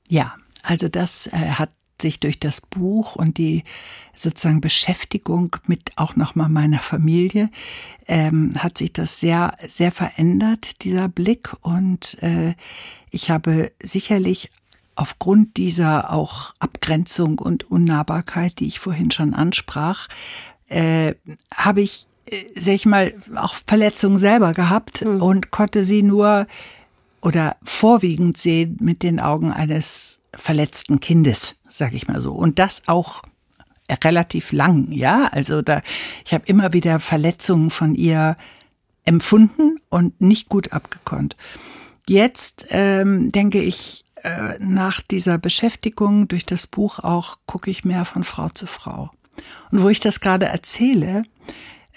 Ja, 0.10 0.36
also 0.64 0.88
das 0.88 1.28
äh, 1.28 1.52
hat 1.52 1.70
sich 2.02 2.20
durch 2.20 2.40
das 2.40 2.62
Buch 2.62 3.16
und 3.16 3.38
die 3.38 3.64
sozusagen 4.16 4.62
Beschäftigung 4.62 5.56
mit 5.68 5.92
auch 5.96 6.16
nochmal 6.16 6.50
meiner 6.50 6.80
Familie, 6.80 7.50
ähm, 8.08 8.54
hat 8.58 8.78
sich 8.78 8.94
das 8.94 9.20
sehr, 9.20 9.56
sehr 9.66 9.92
verändert, 9.92 10.84
dieser 10.84 11.08
Blick. 11.08 11.56
Und 11.62 12.22
äh, 12.22 12.56
ich 13.10 13.30
habe 13.30 13.72
sicherlich 13.82 14.50
aufgrund 14.96 15.58
dieser 15.58 16.12
auch 16.12 16.54
Abgrenzung 16.60 17.40
und 17.40 17.70
Unnahbarkeit, 17.72 18.60
die 18.60 18.68
ich 18.68 18.80
vorhin 18.80 19.12
schon 19.12 19.34
ansprach, 19.34 20.08
äh, 20.68 21.16
habe 21.54 21.82
ich, 21.82 22.08
äh, 22.26 22.44
sag 22.56 22.74
ich 22.74 22.86
mal, 22.86 23.14
auch 23.36 23.56
Verletzungen 23.66 24.18
selber 24.18 24.52
gehabt 24.52 25.04
mhm. 25.04 25.22
und 25.22 25.52
konnte 25.52 25.84
sie 25.84 26.04
nur 26.04 26.48
oder 27.22 27.58
vorwiegend 27.64 28.38
sehen 28.38 28.78
mit 28.80 29.04
den 29.04 29.20
Augen 29.20 29.52
eines 29.52 30.22
verletzten 30.36 31.00
Kindes, 31.00 31.56
sag 31.70 31.94
ich 31.94 32.08
mal 32.08 32.22
so. 32.22 32.34
Und 32.34 32.60
das 32.60 32.84
auch 32.88 33.22
relativ 34.04 34.52
lang, 34.52 34.92
ja. 34.92 35.28
Also 35.32 35.62
da, 35.62 35.82
ich 36.26 36.34
habe 36.34 36.46
immer 36.48 36.74
wieder 36.74 37.00
Verletzungen 37.00 37.70
von 37.70 37.96
ihr 37.96 38.38
empfunden 39.04 39.80
und 39.90 40.22
nicht 40.22 40.50
gut 40.50 40.72
abgekonnt. 40.72 41.36
Jetzt 42.08 42.68
ähm, 42.70 43.32
denke 43.32 43.62
ich, 43.62 44.06
äh, 44.24 44.58
nach 44.60 45.02
dieser 45.02 45.38
Beschäftigung 45.38 46.28
durch 46.28 46.46
das 46.46 46.68
Buch 46.68 47.00
auch, 47.00 47.38
gucke 47.46 47.70
ich 47.70 47.84
mehr 47.84 48.06
von 48.06 48.24
Frau 48.24 48.50
zu 48.50 48.68
Frau. 48.68 49.12
Und 49.72 49.82
wo 49.82 49.90
ich 49.90 50.00
das 50.00 50.20
gerade 50.20 50.46
erzähle, 50.46 51.24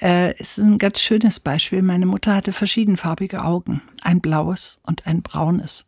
äh, 0.00 0.36
ist 0.38 0.58
ein 0.58 0.78
ganz 0.78 1.00
schönes 1.00 1.40
Beispiel. 1.40 1.82
Meine 1.82 2.06
Mutter 2.06 2.34
hatte 2.34 2.52
verschiedenfarbige 2.52 3.44
Augen, 3.44 3.82
ein 4.02 4.20
blaues 4.20 4.80
und 4.84 5.06
ein 5.06 5.22
braunes. 5.22 5.86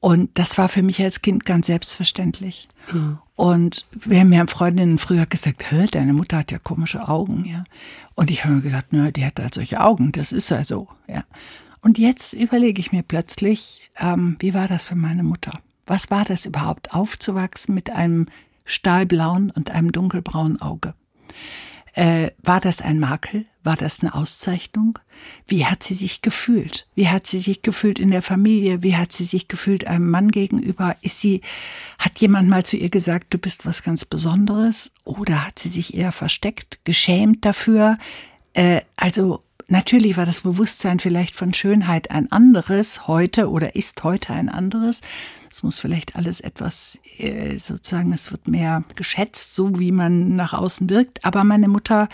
Und 0.00 0.30
das 0.38 0.56
war 0.56 0.70
für 0.70 0.82
mich 0.82 1.02
als 1.02 1.20
Kind 1.20 1.44
ganz 1.44 1.66
selbstverständlich. 1.66 2.68
Mhm. 2.90 3.18
Und 3.34 3.86
wir 3.92 4.20
haben 4.20 4.48
Freundinnen 4.48 4.98
früher 4.98 5.26
gesagt, 5.26 5.70
Hä, 5.70 5.86
deine 5.90 6.14
Mutter 6.14 6.38
hat 6.38 6.52
ja 6.52 6.58
komische 6.58 7.06
Augen, 7.08 7.44
ja. 7.44 7.64
Und 8.14 8.30
ich 8.30 8.44
habe 8.44 8.54
mir 8.54 8.62
gedacht, 8.62 8.86
na, 8.90 9.10
die 9.10 9.24
hat 9.24 9.38
halt 9.38 9.54
solche 9.54 9.80
Augen, 9.80 10.12
das 10.12 10.32
ist 10.32 10.50
ja 10.50 10.64
so, 10.64 10.88
ja. 11.06 11.24
Und 11.82 11.98
jetzt 11.98 12.32
überlege 12.34 12.80
ich 12.80 12.92
mir 12.92 13.02
plötzlich, 13.02 13.90
ähm, 13.98 14.36
wie 14.38 14.54
war 14.54 14.68
das 14.68 14.86
für 14.86 14.94
meine 14.94 15.22
Mutter? 15.22 15.52
Was 15.86 16.10
war 16.10 16.24
das 16.24 16.46
überhaupt, 16.46 16.94
aufzuwachsen 16.94 17.74
mit 17.74 17.90
einem 17.90 18.26
stahlblauen 18.64 19.50
und 19.50 19.70
einem 19.70 19.92
dunkelbraunen 19.92 20.60
Auge? 20.60 20.94
Äh, 21.94 22.30
war 22.42 22.60
das 22.60 22.82
ein 22.82 22.98
Makel? 22.98 23.46
War 23.62 23.76
das 23.76 24.00
eine 24.00 24.14
Auszeichnung? 24.14 24.98
Wie 25.46 25.66
hat 25.66 25.82
sie 25.82 25.94
sich 25.94 26.22
gefühlt? 26.22 26.86
Wie 26.94 27.08
hat 27.08 27.26
sie 27.26 27.38
sich 27.38 27.62
gefühlt 27.62 27.98
in 27.98 28.10
der 28.10 28.22
Familie? 28.22 28.82
Wie 28.82 28.96
hat 28.96 29.12
sie 29.12 29.24
sich 29.24 29.48
gefühlt 29.48 29.86
einem 29.86 30.08
Mann 30.08 30.30
gegenüber? 30.30 30.96
Ist 31.02 31.20
sie, 31.20 31.42
hat 31.98 32.18
jemand 32.20 32.48
mal 32.48 32.64
zu 32.64 32.76
ihr 32.76 32.90
gesagt, 32.90 33.34
du 33.34 33.38
bist 33.38 33.66
was 33.66 33.82
ganz 33.82 34.04
Besonderes? 34.04 34.92
Oder 35.04 35.46
hat 35.46 35.58
sie 35.58 35.68
sich 35.68 35.94
eher 35.94 36.12
versteckt, 36.12 36.80
geschämt 36.84 37.44
dafür? 37.44 37.98
Äh, 38.54 38.82
also 38.96 39.42
Natürlich 39.72 40.16
war 40.16 40.26
das 40.26 40.40
Bewusstsein 40.40 40.98
vielleicht 40.98 41.36
von 41.36 41.54
Schönheit 41.54 42.10
ein 42.10 42.32
anderes 42.32 43.06
heute 43.06 43.48
oder 43.48 43.76
ist 43.76 44.02
heute 44.02 44.32
ein 44.32 44.48
anderes. 44.48 45.00
Es 45.50 45.62
muss 45.62 45.78
vielleicht 45.80 46.14
alles 46.14 46.40
etwas, 46.40 47.00
äh, 47.18 47.58
sozusagen, 47.58 48.12
es 48.12 48.30
wird 48.30 48.46
mehr 48.46 48.84
geschätzt, 48.94 49.54
so 49.54 49.78
wie 49.80 49.90
man 49.90 50.36
nach 50.36 50.52
außen 50.52 50.88
wirkt. 50.88 51.24
Aber 51.24 51.42
meine 51.42 51.68
Mutter 51.68 52.08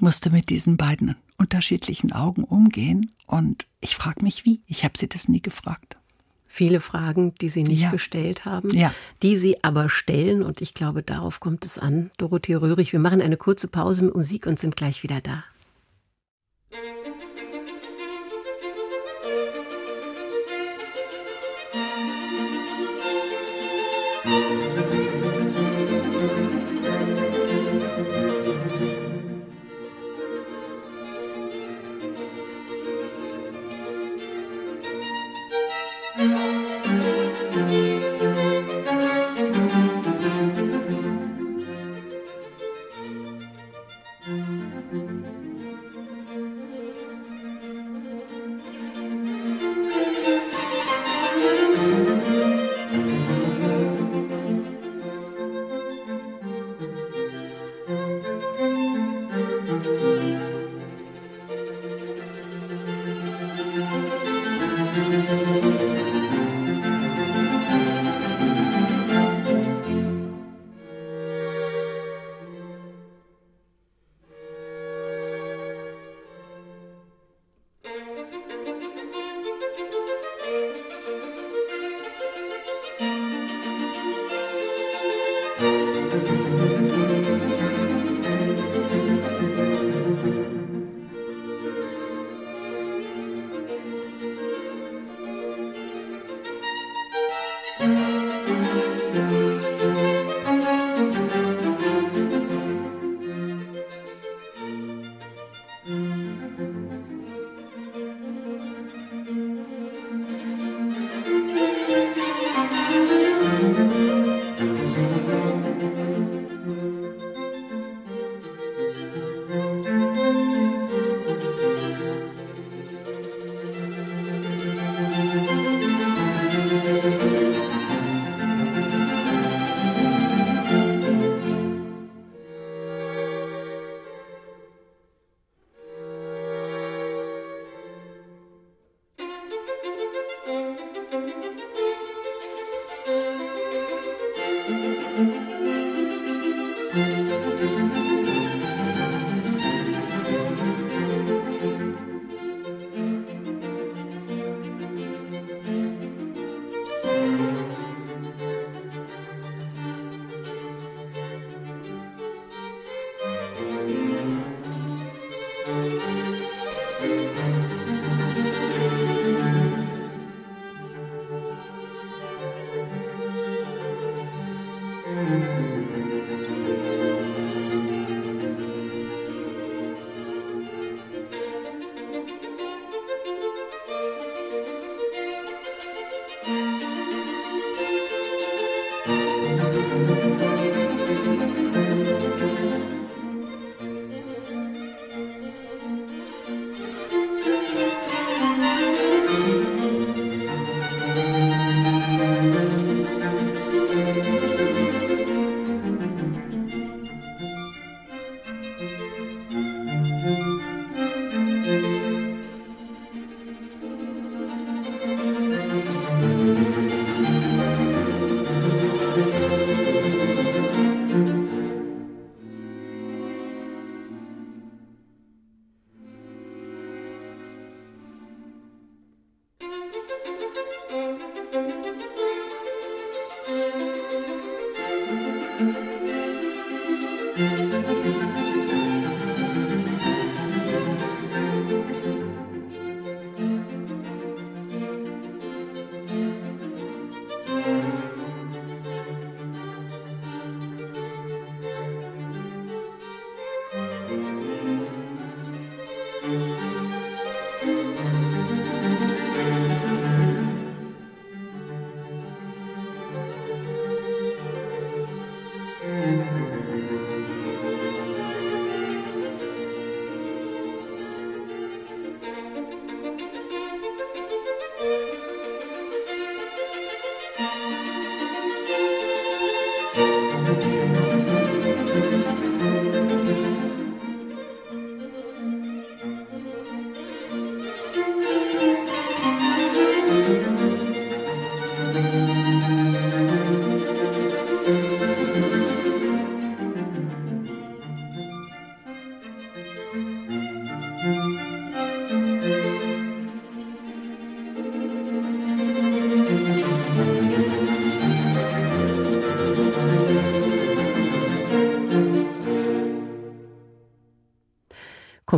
musste 0.00 0.30
mit 0.30 0.50
diesen 0.50 0.76
beiden 0.76 1.14
unterschiedlichen 1.38 2.12
Augen 2.12 2.44
umgehen. 2.44 3.12
Und 3.26 3.66
ich 3.80 3.96
frage 3.96 4.22
mich, 4.22 4.44
wie. 4.44 4.62
Ich 4.66 4.84
habe 4.84 4.98
sie 4.98 5.08
das 5.08 5.28
nie 5.28 5.40
gefragt. 5.40 5.96
Viele 6.46 6.78
Fragen, 6.78 7.34
die 7.40 7.48
Sie 7.48 7.64
nicht 7.64 7.82
ja. 7.82 7.90
gestellt 7.90 8.44
haben, 8.44 8.70
ja. 8.70 8.94
die 9.22 9.36
Sie 9.36 9.64
aber 9.64 9.88
stellen. 9.88 10.42
Und 10.42 10.60
ich 10.60 10.72
glaube, 10.72 11.02
darauf 11.02 11.40
kommt 11.40 11.64
es 11.64 11.78
an. 11.78 12.12
Dorothee 12.16 12.54
Röhrig, 12.54 12.92
wir 12.92 13.00
machen 13.00 13.20
eine 13.20 13.36
kurze 13.36 13.66
Pause 13.66 14.04
mit 14.04 14.14
Musik 14.14 14.46
und 14.46 14.60
sind 14.60 14.76
gleich 14.76 15.02
wieder 15.02 15.20
da. 15.20 15.42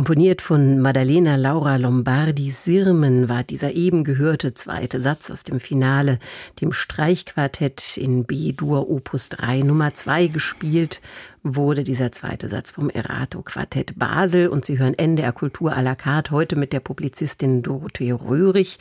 Komponiert 0.07 0.41
von 0.41 0.79
Maddalena 0.79 1.35
Laura 1.35 1.75
Lombardi 1.75 2.49
Sirmen 2.51 3.27
war 3.27 3.43
dieser 3.43 3.73
eben 3.73 4.05
gehörte 4.05 4.53
zweite 4.53 5.01
Satz 5.01 5.29
aus 5.29 5.43
dem 5.43 5.59
Finale, 5.59 6.19
dem 6.61 6.71
Streichquartett 6.71 7.97
in 7.97 8.23
B-Dur 8.23 8.89
Opus 8.89 9.27
3 9.27 9.63
Nummer 9.63 9.93
2 9.93 10.27
gespielt 10.27 11.01
wurde 11.43 11.83
dieser 11.83 12.13
zweite 12.13 12.47
Satz 12.47 12.71
vom 12.71 12.89
Erato 12.89 13.41
Quartett 13.41 13.99
Basel 13.99 14.47
und 14.47 14.63
Sie 14.63 14.79
hören 14.79 14.93
NDR 14.93 15.33
Kultur 15.33 15.73
à 15.73 15.81
la 15.81 15.95
carte 15.95 16.31
heute 16.31 16.55
mit 16.55 16.71
der 16.71 16.79
Publizistin 16.79 17.61
Dorothee 17.61 18.11
Röhrig 18.11 18.79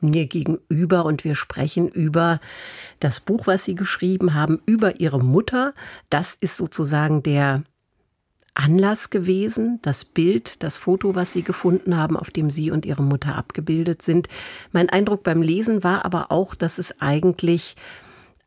mir 0.00 0.26
gegenüber 0.26 1.04
und 1.04 1.22
wir 1.22 1.36
sprechen 1.36 1.88
über 1.88 2.40
das 2.98 3.20
Buch, 3.20 3.46
was 3.46 3.64
Sie 3.64 3.76
geschrieben 3.76 4.34
haben, 4.34 4.60
über 4.66 4.98
Ihre 4.98 5.22
Mutter. 5.22 5.72
Das 6.10 6.34
ist 6.34 6.56
sozusagen 6.56 7.22
der 7.22 7.62
Anlass 8.54 9.10
gewesen, 9.10 9.80
das 9.82 10.04
Bild, 10.04 10.62
das 10.62 10.76
Foto, 10.78 11.14
was 11.14 11.32
Sie 11.32 11.42
gefunden 11.42 11.96
haben, 11.96 12.16
auf 12.16 12.30
dem 12.30 12.50
Sie 12.50 12.70
und 12.70 12.86
Ihre 12.86 13.02
Mutter 13.02 13.34
abgebildet 13.34 14.00
sind. 14.00 14.28
Mein 14.72 14.88
Eindruck 14.88 15.24
beim 15.24 15.42
Lesen 15.42 15.82
war 15.82 16.04
aber 16.04 16.30
auch, 16.30 16.54
dass 16.54 16.78
es 16.78 17.00
eigentlich 17.00 17.74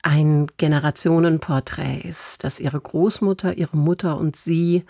ein 0.03 0.47
Generationenporträt 0.57 1.99
ist, 1.99 2.43
dass 2.45 2.61
Ihre 2.61 2.79
Großmutter, 2.79 3.57
Ihre 3.57 3.75
Mutter 3.75 4.17
und 4.17 4.37
Sie 4.37 4.85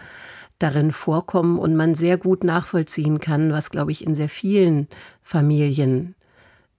darin 0.59 0.91
vorkommen 0.91 1.57
und 1.57 1.75
man 1.75 1.95
sehr 1.95 2.17
gut 2.17 2.43
nachvollziehen 2.43 3.19
kann, 3.19 3.51
was, 3.51 3.71
glaube 3.71 3.91
ich, 3.91 4.05
in 4.05 4.15
sehr 4.15 4.29
vielen 4.29 4.87
Familien 5.23 6.15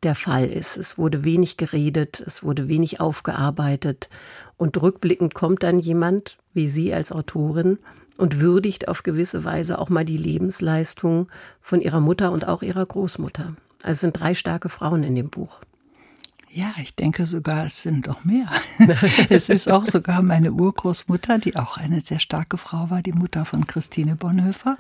der 0.05 0.14
Fall 0.14 0.46
ist. 0.46 0.77
Es 0.77 0.96
wurde 0.96 1.24
wenig 1.24 1.57
geredet, 1.57 2.22
es 2.24 2.44
wurde 2.44 2.68
wenig 2.68 3.01
aufgearbeitet 3.01 4.09
und 4.57 4.81
rückblickend 4.81 5.35
kommt 5.35 5.64
dann 5.64 5.79
jemand 5.79 6.37
wie 6.55 6.68
Sie 6.68 6.92
als 6.92 7.12
Autorin 7.12 7.79
und 8.18 8.40
würdigt 8.40 8.88
auf 8.88 9.02
gewisse 9.02 9.44
Weise 9.44 9.78
auch 9.78 9.88
mal 9.88 10.04
die 10.04 10.18
Lebensleistung 10.18 11.28
von 11.62 11.81
ihrer 11.81 12.00
Mutter 12.00 12.33
und 12.33 12.46
auch 12.46 12.62
ihrer 12.62 12.85
Großmutter. 12.85 13.54
Also 13.83 13.92
es 13.92 14.00
sind 14.00 14.20
drei 14.20 14.35
starke 14.35 14.68
Frauen 14.68 15.04
in 15.04 15.14
dem 15.14 15.31
Buch. 15.31 15.61
Ja, 16.50 16.72
ich 16.81 16.94
denke 16.94 17.26
sogar, 17.26 17.66
es 17.66 17.83
sind 17.83 18.07
noch 18.07 18.24
mehr. 18.24 18.48
es 19.28 19.48
ist 19.48 19.70
auch 19.70 19.87
sogar 19.87 20.22
meine 20.22 20.52
Urgroßmutter, 20.52 21.38
die 21.38 21.57
auch 21.57 21.76
eine 21.76 22.00
sehr 22.00 22.18
starke 22.18 22.59
Frau 22.59 22.90
war, 22.90 23.02
die 23.02 23.12
Mutter 23.12 23.44
von 23.44 23.66
Christine 23.66 24.16
Bonhoeffer 24.16 24.78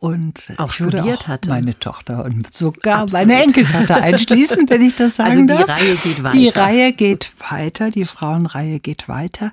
und 0.00 0.52
auch 0.58 0.70
ich 0.70 0.80
würde 0.80 1.02
auch 1.02 1.26
hatte. 1.26 1.48
meine 1.48 1.76
Tochter 1.78 2.24
und 2.24 2.54
sogar 2.54 3.00
Absolut. 3.00 3.26
meine 3.26 3.42
Enkeltochter 3.44 3.96
einschließen, 3.96 4.68
wenn 4.68 4.82
ich 4.82 4.94
das 4.94 5.16
sagen 5.16 5.30
also 5.30 5.42
die 5.42 5.46
darf. 5.46 5.68
Reihe 5.68 5.96
geht 5.96 6.22
weiter. 6.22 6.36
Die 6.36 6.48
Reihe 6.48 6.92
geht 6.92 7.32
weiter, 7.50 7.90
die 7.90 8.04
Frauenreihe 8.04 8.78
geht 8.78 9.08
weiter. 9.08 9.52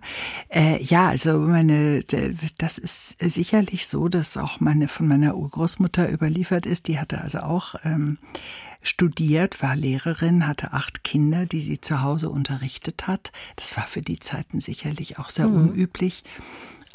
Äh, 0.50 0.84
ja, 0.84 1.10
also 1.10 1.40
meine, 1.40 2.04
das 2.58 2.78
ist 2.78 3.20
sicherlich 3.20 3.88
so, 3.88 4.08
dass 4.08 4.38
auch 4.38 4.60
meine 4.60 4.88
von 4.88 5.08
meiner 5.08 5.36
Urgroßmutter 5.36 6.12
überliefert 6.12 6.68
ist. 6.68 6.88
Die 6.88 7.00
hatte 7.00 7.22
also 7.22 7.40
auch 7.40 7.76
ähm, 7.84 8.20
studiert, 8.84 9.64
war 9.64 9.76
Lehrerin, 9.76 10.48
hatte 10.48 10.74
acht 10.74 11.04
Kinder, 11.04 11.46
die 11.46 11.62
sie 11.62 11.82
zu 11.82 12.02
Hause 12.02 12.30
unterrichtet 12.30 13.08
hat. 13.08 13.32
Das 13.56 13.78
war 13.78 13.88
für 13.88 14.02
die 14.02 14.20
Zeiten 14.20 14.60
sicherlich 14.60 15.18
auch 15.18 15.30
sehr 15.30 15.48
mhm. 15.48 15.70
unüblich. 15.70 16.24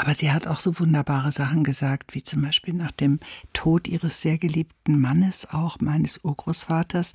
Aber 0.00 0.14
sie 0.14 0.32
hat 0.32 0.46
auch 0.46 0.60
so 0.60 0.78
wunderbare 0.78 1.30
Sachen 1.30 1.62
gesagt, 1.62 2.14
wie 2.14 2.22
zum 2.24 2.40
Beispiel 2.40 2.72
nach 2.72 2.90
dem 2.90 3.20
Tod 3.52 3.86
ihres 3.86 4.22
sehr 4.22 4.38
geliebten 4.38 4.98
Mannes, 4.98 5.50
auch 5.50 5.78
meines 5.80 6.24
Urgroßvaters. 6.24 7.12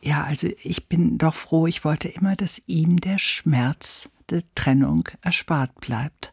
Ja, 0.00 0.24
also 0.24 0.48
ich 0.62 0.88
bin 0.88 1.18
doch 1.18 1.34
froh, 1.34 1.66
ich 1.66 1.84
wollte 1.84 2.08
immer, 2.08 2.34
dass 2.34 2.62
ihm 2.66 3.00
der 3.00 3.18
Schmerz 3.18 4.08
der 4.30 4.40
Trennung 4.54 5.06
erspart 5.20 5.78
bleibt. 5.78 6.32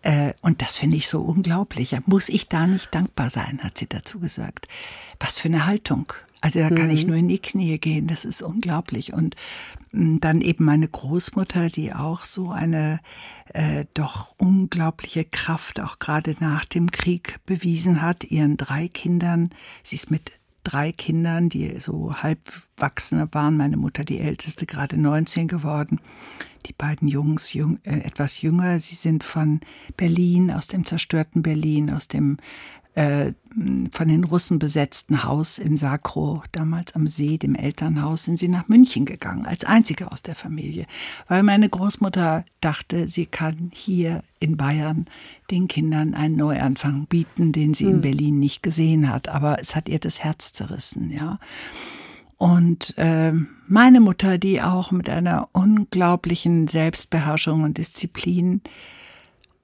Äh, 0.00 0.32
und 0.40 0.62
das 0.62 0.78
finde 0.78 0.96
ich 0.96 1.06
so 1.06 1.20
unglaublich. 1.20 1.94
Muss 2.06 2.30
ich 2.30 2.48
da 2.48 2.66
nicht 2.66 2.94
dankbar 2.94 3.28
sein, 3.28 3.60
hat 3.62 3.76
sie 3.76 3.86
dazu 3.86 4.20
gesagt. 4.20 4.68
Was 5.20 5.38
für 5.38 5.48
eine 5.48 5.66
Haltung. 5.66 6.14
Also 6.44 6.60
da 6.60 6.68
kann 6.68 6.88
mhm. 6.88 6.90
ich 6.90 7.06
nur 7.06 7.16
in 7.16 7.26
die 7.26 7.38
Knie 7.38 7.78
gehen. 7.78 8.06
Das 8.06 8.26
ist 8.26 8.42
unglaublich. 8.42 9.14
Und 9.14 9.34
mm, 9.92 10.18
dann 10.20 10.42
eben 10.42 10.66
meine 10.66 10.86
Großmutter, 10.86 11.70
die 11.70 11.94
auch 11.94 12.26
so 12.26 12.50
eine 12.50 13.00
äh, 13.54 13.86
doch 13.94 14.34
unglaubliche 14.36 15.24
Kraft 15.24 15.80
auch 15.80 15.98
gerade 15.98 16.36
nach 16.40 16.66
dem 16.66 16.90
Krieg 16.90 17.40
bewiesen 17.46 18.02
hat, 18.02 18.24
ihren 18.24 18.58
drei 18.58 18.88
Kindern. 18.88 19.48
Sie 19.82 19.96
ist 19.96 20.10
mit 20.10 20.32
drei 20.64 20.92
Kindern, 20.92 21.48
die 21.48 21.80
so 21.80 22.14
halbwachsene 22.14 23.26
waren, 23.32 23.56
meine 23.56 23.78
Mutter 23.78 24.04
die 24.04 24.18
älteste, 24.18 24.66
gerade 24.66 24.98
19 24.98 25.48
geworden. 25.48 25.98
Die 26.66 26.74
beiden 26.74 27.08
Jungs 27.08 27.54
jung, 27.54 27.78
äh, 27.84 28.00
etwas 28.00 28.42
jünger. 28.42 28.78
Sie 28.80 28.96
sind 28.96 29.24
von 29.24 29.60
Berlin, 29.96 30.50
aus 30.50 30.66
dem 30.66 30.84
zerstörten 30.84 31.40
Berlin, 31.40 31.90
aus 31.90 32.06
dem 32.06 32.36
äh, 32.94 33.32
von 33.90 34.08
den 34.08 34.24
Russen 34.24 34.58
besetzten 34.58 35.22
Haus 35.24 35.58
in 35.58 35.76
Sakro, 35.76 36.42
damals 36.52 36.94
am 36.94 37.06
See, 37.06 37.38
dem 37.38 37.54
Elternhaus, 37.54 38.24
sind 38.24 38.38
sie 38.38 38.48
nach 38.48 38.68
München 38.68 39.04
gegangen, 39.04 39.46
als 39.46 39.64
einzige 39.64 40.10
aus 40.10 40.22
der 40.22 40.34
Familie, 40.34 40.86
weil 41.28 41.42
meine 41.42 41.68
Großmutter 41.68 42.44
dachte, 42.60 43.06
sie 43.06 43.26
kann 43.26 43.70
hier 43.72 44.22
in 44.40 44.56
Bayern 44.56 45.06
den 45.50 45.68
Kindern 45.68 46.14
einen 46.14 46.36
Neuanfang 46.36 47.06
bieten, 47.06 47.52
den 47.52 47.74
sie 47.74 47.84
in 47.84 47.94
hm. 47.94 48.00
Berlin 48.00 48.38
nicht 48.40 48.62
gesehen 48.62 49.10
hat. 49.10 49.28
Aber 49.28 49.60
es 49.60 49.76
hat 49.76 49.88
ihr 49.88 49.98
das 49.98 50.22
Herz 50.22 50.52
zerrissen, 50.52 51.10
ja. 51.10 51.38
Und 52.36 52.94
äh, 52.98 53.32
meine 53.68 54.00
Mutter, 54.00 54.38
die 54.38 54.60
auch 54.60 54.90
mit 54.90 55.08
einer 55.08 55.48
unglaublichen 55.52 56.66
Selbstbeherrschung 56.68 57.62
und 57.62 57.78
Disziplin 57.78 58.60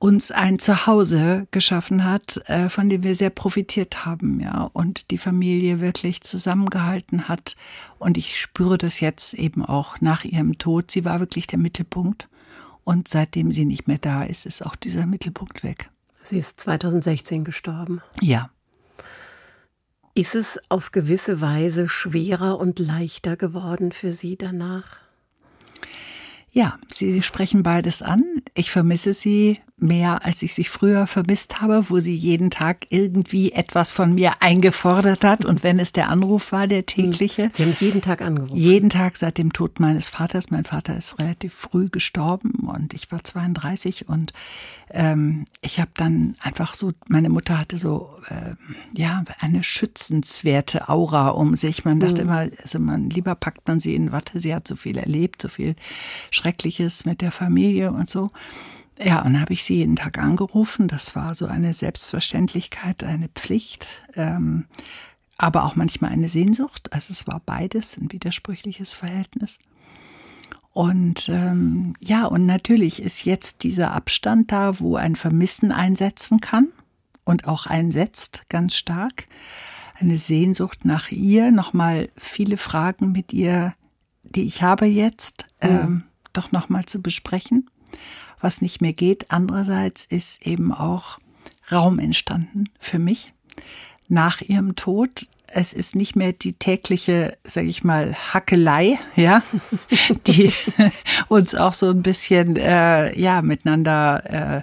uns 0.00 0.32
ein 0.32 0.58
Zuhause 0.58 1.46
geschaffen 1.50 2.04
hat, 2.04 2.38
äh, 2.48 2.70
von 2.70 2.88
dem 2.88 3.02
wir 3.02 3.14
sehr 3.14 3.28
profitiert 3.28 4.06
haben, 4.06 4.40
ja, 4.40 4.70
und 4.72 5.10
die 5.10 5.18
Familie 5.18 5.78
wirklich 5.80 6.22
zusammengehalten 6.22 7.28
hat. 7.28 7.54
Und 7.98 8.16
ich 8.16 8.40
spüre 8.40 8.78
das 8.78 9.00
jetzt 9.00 9.34
eben 9.34 9.62
auch 9.62 10.00
nach 10.00 10.24
ihrem 10.24 10.56
Tod. 10.56 10.90
Sie 10.90 11.04
war 11.04 11.20
wirklich 11.20 11.46
der 11.46 11.58
Mittelpunkt. 11.58 12.28
Und 12.82 13.08
seitdem 13.08 13.52
sie 13.52 13.66
nicht 13.66 13.88
mehr 13.88 13.98
da 13.98 14.22
ist, 14.22 14.46
ist 14.46 14.64
auch 14.64 14.74
dieser 14.74 15.04
Mittelpunkt 15.04 15.62
weg. 15.62 15.90
Sie 16.22 16.38
ist 16.38 16.58
2016 16.60 17.44
gestorben. 17.44 18.00
Ja. 18.22 18.48
Ist 20.14 20.34
es 20.34 20.58
auf 20.70 20.92
gewisse 20.92 21.42
Weise 21.42 21.90
schwerer 21.90 22.58
und 22.58 22.78
leichter 22.78 23.36
geworden 23.36 23.92
für 23.92 24.14
Sie 24.14 24.38
danach? 24.38 24.96
Ja, 26.52 26.78
Sie 26.92 27.22
sprechen 27.22 27.62
beides 27.62 28.02
an. 28.02 28.24
Ich 28.54 28.70
vermisse 28.70 29.12
Sie 29.12 29.60
mehr, 29.82 30.24
als 30.24 30.42
ich 30.42 30.54
sie 30.54 30.64
früher 30.64 31.06
vermisst 31.06 31.60
habe, 31.60 31.84
wo 31.88 31.98
sie 31.98 32.14
jeden 32.14 32.50
Tag 32.50 32.86
irgendwie 32.90 33.52
etwas 33.52 33.92
von 33.92 34.14
mir 34.14 34.40
eingefordert 34.40 35.24
hat. 35.24 35.44
Und 35.44 35.62
wenn 35.62 35.78
es 35.78 35.92
der 35.92 36.08
Anruf 36.08 36.52
war, 36.52 36.66
der 36.66 36.86
tägliche. 36.86 37.50
Sie 37.52 37.64
haben 37.64 37.76
jeden 37.78 38.00
Tag 38.00 38.22
angerufen. 38.22 38.56
Jeden 38.56 38.90
Tag 38.90 39.16
seit 39.16 39.38
dem 39.38 39.52
Tod 39.52 39.80
meines 39.80 40.08
Vaters. 40.08 40.50
Mein 40.50 40.64
Vater 40.64 40.96
ist 40.96 41.18
relativ 41.18 41.54
früh 41.54 41.88
gestorben 41.88 42.68
und 42.68 42.94
ich 42.94 43.10
war 43.12 43.22
32 43.22 44.08
und 44.08 44.32
ähm, 44.90 45.44
ich 45.60 45.78
habe 45.78 45.90
dann 45.94 46.36
einfach 46.40 46.74
so, 46.74 46.92
meine 47.08 47.28
Mutter 47.28 47.58
hatte 47.58 47.78
so, 47.78 48.16
äh, 48.28 48.54
ja, 48.92 49.24
eine 49.38 49.62
schützenswerte 49.62 50.88
Aura 50.88 51.28
um 51.28 51.54
sich. 51.54 51.84
Man 51.84 52.00
dachte 52.00 52.22
mhm. 52.24 52.28
immer, 52.28 52.48
also 52.60 52.78
man, 52.80 53.10
lieber 53.10 53.34
packt 53.34 53.68
man 53.68 53.78
sie 53.78 53.94
in 53.94 54.12
Watte. 54.12 54.40
Sie 54.40 54.54
hat 54.54 54.66
so 54.66 54.76
viel 54.76 54.98
erlebt, 54.98 55.42
so 55.42 55.48
viel 55.48 55.76
Schreckliches 56.30 57.04
mit 57.04 57.20
der 57.20 57.30
Familie 57.30 57.92
und 57.92 58.10
so. 58.10 58.30
Ja, 59.02 59.22
und 59.22 59.40
habe 59.40 59.54
ich 59.54 59.64
sie 59.64 59.76
jeden 59.76 59.96
Tag 59.96 60.18
angerufen. 60.18 60.86
Das 60.86 61.16
war 61.16 61.34
so 61.34 61.46
eine 61.46 61.72
Selbstverständlichkeit, 61.72 63.02
eine 63.02 63.28
Pflicht, 63.28 63.88
ähm, 64.14 64.66
aber 65.38 65.64
auch 65.64 65.74
manchmal 65.74 66.10
eine 66.10 66.28
Sehnsucht. 66.28 66.92
Also 66.92 67.12
es 67.12 67.26
war 67.26 67.40
beides, 67.44 67.96
ein 67.96 68.12
widersprüchliches 68.12 68.92
Verhältnis. 68.92 69.58
Und 70.72 71.28
ähm, 71.30 71.94
ja, 71.98 72.26
und 72.26 72.44
natürlich 72.44 73.02
ist 73.02 73.24
jetzt 73.24 73.64
dieser 73.64 73.92
Abstand 73.92 74.52
da, 74.52 74.78
wo 74.80 74.96
ein 74.96 75.16
Vermissen 75.16 75.72
einsetzen 75.72 76.40
kann 76.40 76.68
und 77.24 77.48
auch 77.48 77.66
einsetzt 77.66 78.44
ganz 78.50 78.76
stark. 78.76 79.26
Eine 79.98 80.18
Sehnsucht 80.18 80.84
nach 80.84 81.10
ihr, 81.10 81.50
nochmal 81.50 82.10
viele 82.16 82.58
Fragen 82.58 83.12
mit 83.12 83.32
ihr, 83.32 83.74
die 84.22 84.42
ich 84.42 84.62
habe 84.62 84.86
jetzt, 84.86 85.46
ähm, 85.60 86.04
doch 86.32 86.52
nochmal 86.52 86.84
zu 86.84 87.02
besprechen 87.02 87.68
was 88.40 88.60
nicht 88.60 88.80
mehr 88.80 88.92
geht. 88.92 89.30
Andererseits 89.30 90.04
ist 90.04 90.46
eben 90.46 90.72
auch 90.72 91.18
Raum 91.70 91.98
entstanden 91.98 92.64
für 92.78 92.98
mich 92.98 93.32
nach 94.08 94.40
ihrem 94.40 94.76
Tod. 94.76 95.28
Es 95.52 95.72
ist 95.72 95.96
nicht 95.96 96.14
mehr 96.14 96.32
die 96.32 96.52
tägliche, 96.52 97.36
sage 97.44 97.66
ich 97.66 97.82
mal, 97.82 98.14
Hackelei, 98.14 98.98
ja, 99.16 99.42
die 100.26 100.52
uns 101.28 101.54
auch 101.54 101.72
so 101.72 101.90
ein 101.90 102.02
bisschen, 102.02 102.56
äh, 102.56 103.18
ja, 103.18 103.42
miteinander 103.42 104.58
äh, 104.58 104.62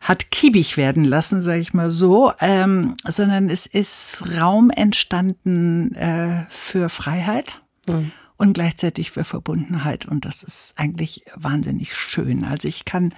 hat 0.00 0.30
kiebig 0.30 0.76
werden 0.78 1.04
lassen, 1.04 1.42
sage 1.42 1.60
ich 1.60 1.74
mal 1.74 1.90
so, 1.90 2.32
ähm, 2.40 2.96
sondern 3.04 3.50
es 3.50 3.66
ist 3.66 4.24
Raum 4.38 4.70
entstanden 4.70 5.94
äh, 5.94 6.46
für 6.48 6.88
Freiheit. 6.88 7.60
Mhm 7.86 8.12
und 8.38 8.54
gleichzeitig 8.54 9.10
für 9.10 9.24
Verbundenheit. 9.24 10.06
Und 10.06 10.24
das 10.24 10.42
ist 10.42 10.74
eigentlich 10.78 11.24
wahnsinnig 11.34 11.94
schön. 11.94 12.44
Also 12.44 12.68
ich 12.68 12.84
kann 12.84 13.12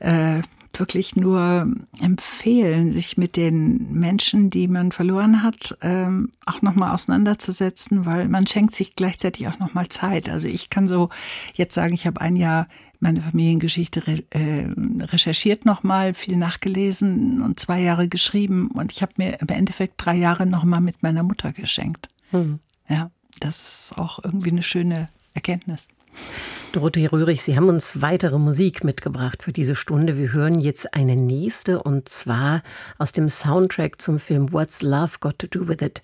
äh, 0.00 0.42
wirklich 0.74 1.16
nur 1.16 1.72
empfehlen, 2.00 2.90
sich 2.90 3.16
mit 3.16 3.36
den 3.36 3.92
Menschen, 3.92 4.50
die 4.50 4.68
man 4.68 4.90
verloren 4.90 5.42
hat, 5.42 5.76
ähm, 5.80 6.32
auch 6.44 6.60
nochmal 6.60 6.92
auseinanderzusetzen, 6.92 8.04
weil 8.04 8.28
man 8.28 8.46
schenkt 8.46 8.74
sich 8.74 8.96
gleichzeitig 8.96 9.46
auch 9.48 9.58
nochmal 9.58 9.88
Zeit. 9.88 10.28
Also 10.28 10.48
ich 10.48 10.70
kann 10.70 10.88
so 10.88 11.08
jetzt 11.54 11.74
sagen, 11.74 11.94
ich 11.94 12.06
habe 12.06 12.20
ein 12.20 12.36
Jahr 12.36 12.66
meine 13.00 13.20
Familiengeschichte 13.20 14.06
re 14.06 14.22
äh, 14.30 14.66
recherchiert 15.04 15.66
nochmal, 15.66 16.14
viel 16.14 16.36
nachgelesen 16.36 17.42
und 17.42 17.58
zwei 17.60 17.80
Jahre 17.80 18.08
geschrieben 18.08 18.68
und 18.68 18.92
ich 18.92 19.02
habe 19.02 19.12
mir 19.18 19.40
im 19.40 19.48
Endeffekt 19.48 19.94
drei 19.98 20.16
Jahre 20.16 20.46
nochmal 20.46 20.80
mit 20.80 21.02
meiner 21.02 21.22
Mutter 21.22 21.52
geschenkt. 21.52 22.08
Hm. 22.30 22.60
Ja 22.88 23.10
das 23.44 23.90
ist 23.90 23.98
auch 23.98 24.20
irgendwie 24.22 24.50
eine 24.50 24.62
schöne 24.62 25.08
Erkenntnis. 25.34 25.88
Dorothee 26.72 27.06
Röhrig, 27.06 27.42
Sie 27.42 27.56
haben 27.56 27.68
uns 27.68 28.00
weitere 28.00 28.38
Musik 28.38 28.84
mitgebracht 28.84 29.42
für 29.42 29.52
diese 29.52 29.74
Stunde. 29.74 30.16
Wir 30.16 30.32
hören 30.32 30.58
jetzt 30.58 30.94
eine 30.94 31.16
nächste 31.16 31.82
und 31.82 32.08
zwar 32.08 32.62
aus 32.98 33.12
dem 33.12 33.28
Soundtrack 33.28 34.00
zum 34.00 34.18
Film 34.18 34.52
What's 34.52 34.82
Love 34.82 35.18
Got 35.20 35.38
to 35.40 35.46
Do 35.46 35.68
With 35.68 35.82
It? 35.82 36.02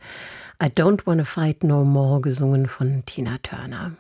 I 0.63 0.67
Don't 0.67 1.07
Wanna 1.07 1.25
Fight 1.25 1.63
No 1.63 1.85
More, 1.85 2.21
gesungen 2.21 2.67
von 2.67 3.05
Tina 3.07 3.39
Turner. 3.43 3.93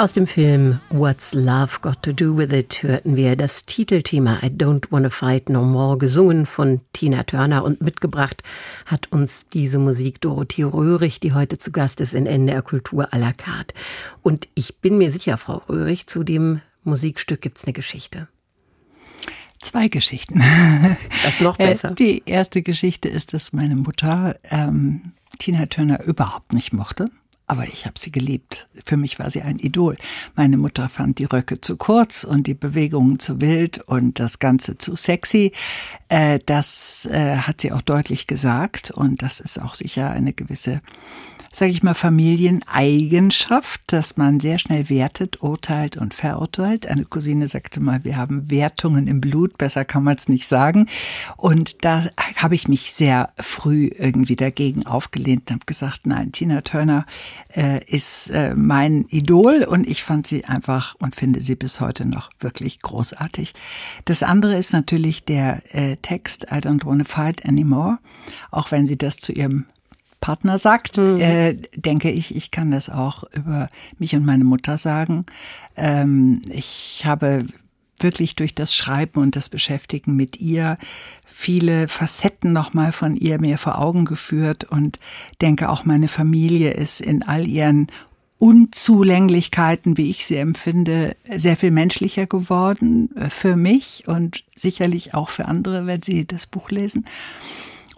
Aus 0.00 0.14
dem 0.14 0.26
Film 0.26 0.80
What's 0.88 1.34
Love 1.34 1.80
Got 1.82 2.02
to 2.04 2.14
Do 2.14 2.34
with 2.34 2.54
It 2.54 2.82
hörten 2.82 3.16
wir 3.16 3.36
das 3.36 3.66
Titelthema 3.66 4.38
I 4.42 4.46
Don't 4.46 4.86
Wanna 4.88 5.10
Fight 5.10 5.50
No 5.50 5.62
More, 5.62 5.98
gesungen 5.98 6.46
von 6.46 6.80
Tina 6.94 7.22
Turner 7.24 7.62
und 7.64 7.82
mitgebracht 7.82 8.42
hat 8.86 9.12
uns 9.12 9.48
diese 9.48 9.78
Musik 9.78 10.22
Dorothee 10.22 10.62
Röhrig, 10.62 11.20
die 11.20 11.34
heute 11.34 11.58
zu 11.58 11.70
Gast 11.70 12.00
ist 12.00 12.14
in 12.14 12.24
NDR 12.24 12.62
Kultur 12.62 13.12
à 13.12 13.18
la 13.18 13.34
carte. 13.34 13.74
Und 14.22 14.48
ich 14.54 14.78
bin 14.78 14.96
mir 14.96 15.10
sicher, 15.10 15.36
Frau 15.36 15.58
Röhrig, 15.68 16.06
zu 16.06 16.24
dem 16.24 16.62
Musikstück 16.82 17.42
gibt's 17.42 17.64
eine 17.64 17.74
Geschichte. 17.74 18.26
Zwei 19.60 19.88
Geschichten. 19.88 20.42
Das 21.24 21.34
ist 21.34 21.42
noch 21.42 21.58
besser. 21.58 21.90
Die 21.90 22.22
erste 22.24 22.62
Geschichte 22.62 23.10
ist, 23.10 23.34
dass 23.34 23.52
meine 23.52 23.76
Mutter 23.76 24.36
ähm, 24.44 25.12
Tina 25.38 25.66
Turner 25.66 26.02
überhaupt 26.04 26.54
nicht 26.54 26.72
mochte 26.72 27.10
aber 27.50 27.66
ich 27.66 27.84
habe 27.84 27.98
sie 27.98 28.12
geliebt. 28.12 28.68
Für 28.84 28.96
mich 28.96 29.18
war 29.18 29.28
sie 29.28 29.42
ein 29.42 29.58
Idol. 29.58 29.96
Meine 30.36 30.56
Mutter 30.56 30.88
fand 30.88 31.18
die 31.18 31.24
Röcke 31.24 31.60
zu 31.60 31.76
kurz 31.76 32.22
und 32.22 32.46
die 32.46 32.54
Bewegungen 32.54 33.18
zu 33.18 33.40
wild 33.40 33.78
und 33.80 34.20
das 34.20 34.38
Ganze 34.38 34.78
zu 34.78 34.94
sexy. 34.94 35.50
Äh, 36.08 36.38
das 36.46 37.06
äh, 37.06 37.38
hat 37.38 37.60
sie 37.60 37.72
auch 37.72 37.82
deutlich 37.82 38.28
gesagt 38.28 38.92
und 38.92 39.22
das 39.22 39.40
ist 39.40 39.60
auch 39.60 39.74
sicher 39.74 40.10
eine 40.10 40.32
gewisse 40.32 40.80
sage 41.52 41.72
ich 41.72 41.82
mal, 41.82 41.94
Familieneigenschaft, 41.94 43.80
dass 43.88 44.16
man 44.16 44.38
sehr 44.38 44.60
schnell 44.60 44.88
wertet, 44.88 45.42
urteilt 45.42 45.96
und 45.96 46.14
verurteilt. 46.14 46.86
Eine 46.86 47.04
Cousine 47.04 47.48
sagte 47.48 47.80
mal, 47.80 48.04
wir 48.04 48.16
haben 48.16 48.50
Wertungen 48.50 49.08
im 49.08 49.20
Blut, 49.20 49.58
besser 49.58 49.84
kann 49.84 50.04
man 50.04 50.14
es 50.14 50.28
nicht 50.28 50.46
sagen. 50.46 50.86
Und 51.36 51.84
da 51.84 52.04
habe 52.36 52.54
ich 52.54 52.68
mich 52.68 52.92
sehr 52.92 53.30
früh 53.36 53.90
irgendwie 53.92 54.36
dagegen 54.36 54.86
aufgelehnt 54.86 55.50
und 55.50 55.56
habe 55.56 55.66
gesagt, 55.66 56.06
nein, 56.06 56.30
Tina 56.30 56.60
Turner 56.60 57.04
äh, 57.56 57.84
ist 57.84 58.30
äh, 58.30 58.54
mein 58.54 59.06
Idol 59.08 59.64
und 59.64 59.88
ich 59.88 60.04
fand 60.04 60.28
sie 60.28 60.44
einfach 60.44 60.94
und 61.00 61.16
finde 61.16 61.40
sie 61.40 61.56
bis 61.56 61.80
heute 61.80 62.04
noch 62.04 62.30
wirklich 62.38 62.80
großartig. 62.80 63.54
Das 64.04 64.22
andere 64.22 64.56
ist 64.56 64.72
natürlich 64.72 65.24
der 65.24 65.62
äh, 65.74 65.96
Text 65.96 66.44
I 66.44 66.58
don't 66.58 66.86
wanna 66.86 67.04
fight 67.04 67.44
anymore, 67.44 67.98
auch 68.52 68.70
wenn 68.70 68.86
sie 68.86 68.96
das 68.96 69.16
zu 69.16 69.32
ihrem 69.32 69.66
Partner 70.20 70.58
sagt, 70.58 70.98
mhm. 70.98 71.16
äh, 71.16 71.54
denke 71.74 72.10
ich, 72.10 72.34
ich 72.34 72.50
kann 72.50 72.70
das 72.70 72.90
auch 72.90 73.24
über 73.32 73.68
mich 73.98 74.14
und 74.14 74.24
meine 74.24 74.44
Mutter 74.44 74.78
sagen. 74.78 75.26
Ähm, 75.76 76.42
ich 76.50 77.02
habe 77.04 77.46
wirklich 77.98 78.36
durch 78.36 78.54
das 78.54 78.74
Schreiben 78.74 79.20
und 79.20 79.36
das 79.36 79.48
Beschäftigen 79.48 80.16
mit 80.16 80.38
ihr 80.38 80.78
viele 81.26 81.88
Facetten 81.88 82.52
nochmal 82.52 82.92
von 82.92 83.16
ihr 83.16 83.40
mir 83.40 83.58
vor 83.58 83.78
Augen 83.78 84.04
geführt 84.04 84.64
und 84.64 84.98
denke 85.40 85.68
auch 85.68 85.84
meine 85.84 86.08
Familie 86.08 86.72
ist 86.72 87.00
in 87.00 87.22
all 87.22 87.46
ihren 87.46 87.88
Unzulänglichkeiten, 88.38 89.98
wie 89.98 90.08
ich 90.08 90.24
sie 90.24 90.36
empfinde, 90.36 91.14
sehr 91.24 91.58
viel 91.58 91.70
menschlicher 91.70 92.26
geworden 92.26 93.14
äh, 93.16 93.28
für 93.28 93.54
mich 93.54 94.04
und 94.06 94.44
sicherlich 94.54 95.12
auch 95.12 95.28
für 95.28 95.44
andere, 95.44 95.86
wenn 95.86 96.02
sie 96.02 96.26
das 96.26 96.46
Buch 96.46 96.70
lesen. 96.70 97.04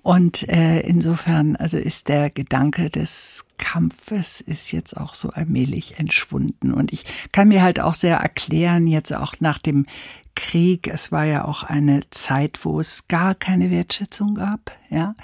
Und 0.03 0.49
äh, 0.49 0.81
insofern, 0.81 1.55
also 1.55 1.79
ist 1.79 2.09
der 2.09 2.29
Gedanke 2.29 2.91
des 2.91 3.47
Kampfes 3.57 4.41
ist 4.41 4.73
jetzt 4.73 4.97
auch 4.97 5.15
so 5.15 5.31
allmählich 5.31 5.99
entschwunden. 5.99 6.75
Und 6.75 6.93
ich 6.93 7.05
kann 7.31 7.49
mir 7.49 7.63
halt 7.63 7.79
auch 7.79 7.95
sehr 7.95 8.17
erklären, 8.17 8.89
jetzt 8.89 9.13
auch 9.15 9.35
nach 9.39 9.59
dem 9.59 9.87
Krieg, 10.35 10.89
es 10.89 11.13
war 11.13 11.25
ja 11.25 11.45
auch 11.45 11.63
eine 11.63 12.03
Zeit, 12.11 12.65
wo 12.65 12.81
es 12.81 13.07
gar 13.07 13.35
keine 13.35 13.71
Wertschätzung 13.71 14.35
gab, 14.35 14.73
ja, 14.91 15.15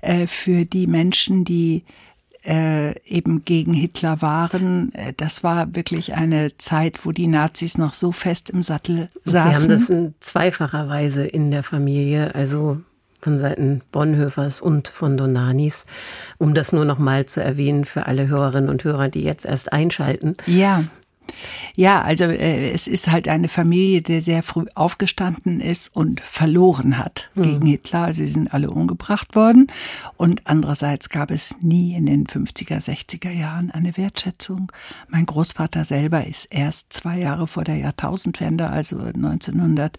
äh, 0.00 0.26
für 0.26 0.64
die 0.64 0.86
Menschen, 0.86 1.44
die 1.44 1.84
äh, 2.44 2.98
eben 3.08 3.44
gegen 3.44 3.72
Hitler 3.72 4.20
waren. 4.20 4.92
Äh, 4.94 5.12
das 5.16 5.44
war 5.44 5.74
wirklich 5.74 6.14
eine 6.14 6.56
Zeit, 6.56 7.04
wo 7.06 7.12
die 7.12 7.26
Nazis 7.26 7.78
noch 7.78 7.94
so 7.94 8.10
fest 8.10 8.50
im 8.50 8.62
Sattel 8.62 9.10
saßen. 9.24 9.52
Sie 9.52 9.60
haben 9.60 9.68
das 9.68 9.90
in 9.90 10.14
zweifacher 10.20 10.88
Weise 10.88 11.26
in 11.26 11.50
der 11.50 11.62
Familie. 11.62 12.34
Also 12.34 12.80
von 13.24 13.38
Seiten 13.38 13.80
Bonhoeffers 13.90 14.60
und 14.60 14.88
von 14.88 15.16
Donanis, 15.16 15.86
um 16.38 16.54
das 16.54 16.72
nur 16.72 16.84
noch 16.84 16.98
mal 16.98 17.26
zu 17.26 17.42
erwähnen 17.42 17.84
für 17.84 18.06
alle 18.06 18.28
Hörerinnen 18.28 18.70
und 18.70 18.84
Hörer, 18.84 19.08
die 19.08 19.22
jetzt 19.22 19.46
erst 19.46 19.72
einschalten. 19.72 20.36
Ja. 20.46 20.84
Ja, 21.74 22.02
also 22.02 22.24
äh, 22.24 22.70
es 22.70 22.86
ist 22.86 23.10
halt 23.10 23.28
eine 23.28 23.48
Familie, 23.48 24.02
die 24.02 24.20
sehr 24.20 24.42
früh 24.42 24.66
aufgestanden 24.74 25.60
ist 25.60 25.96
und 25.96 26.20
verloren 26.20 26.98
hat 26.98 27.30
mhm. 27.34 27.42
gegen 27.42 27.66
Hitler. 27.66 28.12
Sie 28.12 28.26
sind 28.26 28.52
alle 28.52 28.70
umgebracht 28.70 29.34
worden. 29.34 29.68
Und 30.18 30.42
andererseits 30.44 31.08
gab 31.08 31.30
es 31.30 31.56
nie 31.62 31.94
in 31.94 32.04
den 32.04 32.26
50er, 32.26 32.78
60er 32.78 33.30
Jahren 33.30 33.70
eine 33.70 33.96
Wertschätzung. 33.96 34.70
Mein 35.08 35.24
Großvater 35.24 35.84
selber 35.84 36.26
ist 36.26 36.44
erst 36.50 36.92
zwei 36.92 37.18
Jahre 37.18 37.46
vor 37.46 37.64
der 37.64 37.76
Jahrtausendwende, 37.76 38.68
also 38.68 38.98
1900 38.98 39.96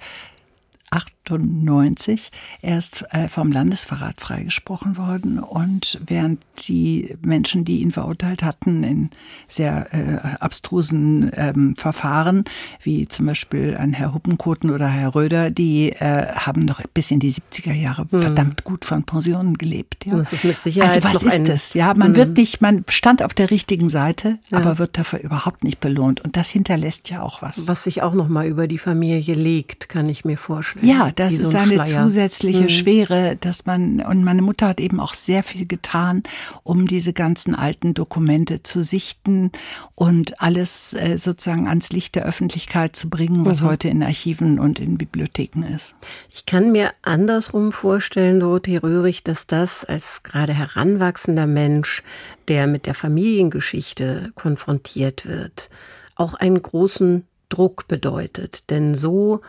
98 1.25 2.31
erst 2.61 3.05
äh, 3.11 3.27
vom 3.27 3.51
Landesverrat 3.51 4.21
freigesprochen 4.21 4.97
worden. 4.97 5.39
Und 5.39 5.99
während 6.05 6.43
die 6.67 7.15
Menschen, 7.21 7.65
die 7.65 7.81
ihn 7.81 7.91
verurteilt 7.91 8.43
hatten, 8.43 8.83
in 8.83 9.09
sehr 9.47 9.93
äh, 9.93 10.37
abstrusen 10.39 11.31
ähm, 11.35 11.75
Verfahren, 11.75 12.45
wie 12.81 13.07
zum 13.07 13.25
Beispiel 13.25 13.75
ein 13.77 13.93
Herr 13.93 14.13
Huppenkoten 14.13 14.71
oder 14.71 14.87
Herr 14.87 15.15
Röder, 15.15 15.49
die 15.49 15.91
äh, 15.91 16.27
haben 16.33 16.61
noch 16.61 16.81
bis 16.93 17.11
in 17.11 17.19
die 17.19 17.31
70er 17.31 17.73
Jahre 17.73 18.05
mhm. 18.09 18.21
verdammt 18.21 18.63
gut 18.63 18.85
von 18.85 19.03
Pensionen 19.03 19.57
gelebt. 19.57 20.05
Ja. 20.05 20.15
Das 20.15 20.33
ist 20.33 20.43
mit 20.43 20.59
Sicherheit 20.59 20.95
also 20.95 21.07
was 21.07 21.23
ist 21.23 21.47
das? 21.47 21.73
Ja, 21.73 21.93
man 21.93 22.11
mhm. 22.11 22.15
wird 22.17 22.37
nicht, 22.37 22.61
man 22.61 22.83
stand 22.89 23.23
auf 23.23 23.33
der 23.33 23.51
richtigen 23.51 23.89
Seite, 23.89 24.39
ja. 24.49 24.57
aber 24.57 24.77
wird 24.77 24.97
dafür 24.97 25.19
überhaupt 25.19 25.63
nicht 25.63 25.79
belohnt. 25.79 26.21
Und 26.21 26.37
das 26.37 26.49
hinterlässt 26.49 27.09
ja 27.09 27.21
auch 27.21 27.41
was. 27.41 27.67
Was 27.67 27.83
sich 27.83 28.01
auch 28.01 28.13
noch 28.13 28.27
mal 28.27 28.47
über 28.47 28.67
die 28.67 28.77
Familie 28.77 29.35
legt, 29.35 29.89
kann 29.89 30.07
ich 30.07 30.25
mir 30.25 30.37
vorstellen. 30.37 30.85
Ja, 30.85 31.11
das 31.15 31.33
ist 31.33 31.51
so 31.51 31.57
ein 31.57 31.63
eine 31.63 31.87
Schleier. 31.87 32.03
zusätzliche 32.03 32.63
mhm. 32.63 32.69
Schwere, 32.69 33.35
dass 33.37 33.65
man, 33.65 34.01
und 34.01 34.23
meine 34.23 34.41
Mutter 34.41 34.67
hat 34.67 34.79
eben 34.79 34.99
auch 34.99 35.13
sehr 35.13 35.43
viel 35.43 35.65
getan, 35.65 36.23
um 36.63 36.87
diese 36.87 37.13
ganzen 37.13 37.55
alten 37.55 37.93
Dokumente 37.93 38.63
zu 38.63 38.83
sichten 38.83 39.51
und 39.95 40.41
alles 40.41 40.93
äh, 40.93 41.17
sozusagen 41.17 41.67
ans 41.67 41.91
Licht 41.91 42.15
der 42.15 42.25
Öffentlichkeit 42.25 42.95
zu 42.95 43.09
bringen, 43.09 43.45
was 43.45 43.61
mhm. 43.61 43.67
heute 43.67 43.89
in 43.89 44.03
Archiven 44.03 44.59
und 44.59 44.79
in 44.79 44.97
Bibliotheken 44.97 45.63
ist. 45.63 45.95
Ich 46.33 46.45
kann 46.45 46.71
mir 46.71 46.91
andersrum 47.01 47.71
vorstellen, 47.71 48.39
Dorothee 48.39 48.77
Röhrig, 48.77 49.23
dass 49.23 49.47
das 49.47 49.85
als 49.85 50.23
gerade 50.23 50.53
heranwachsender 50.53 51.47
Mensch, 51.47 52.03
der 52.47 52.67
mit 52.67 52.85
der 52.85 52.93
Familiengeschichte 52.93 54.31
konfrontiert 54.35 55.25
wird, 55.25 55.69
auch 56.15 56.33
einen 56.33 56.61
großen 56.61 57.25
Druck 57.49 57.87
bedeutet. 57.87 58.69
Denn 58.69 58.95
so 58.95 59.41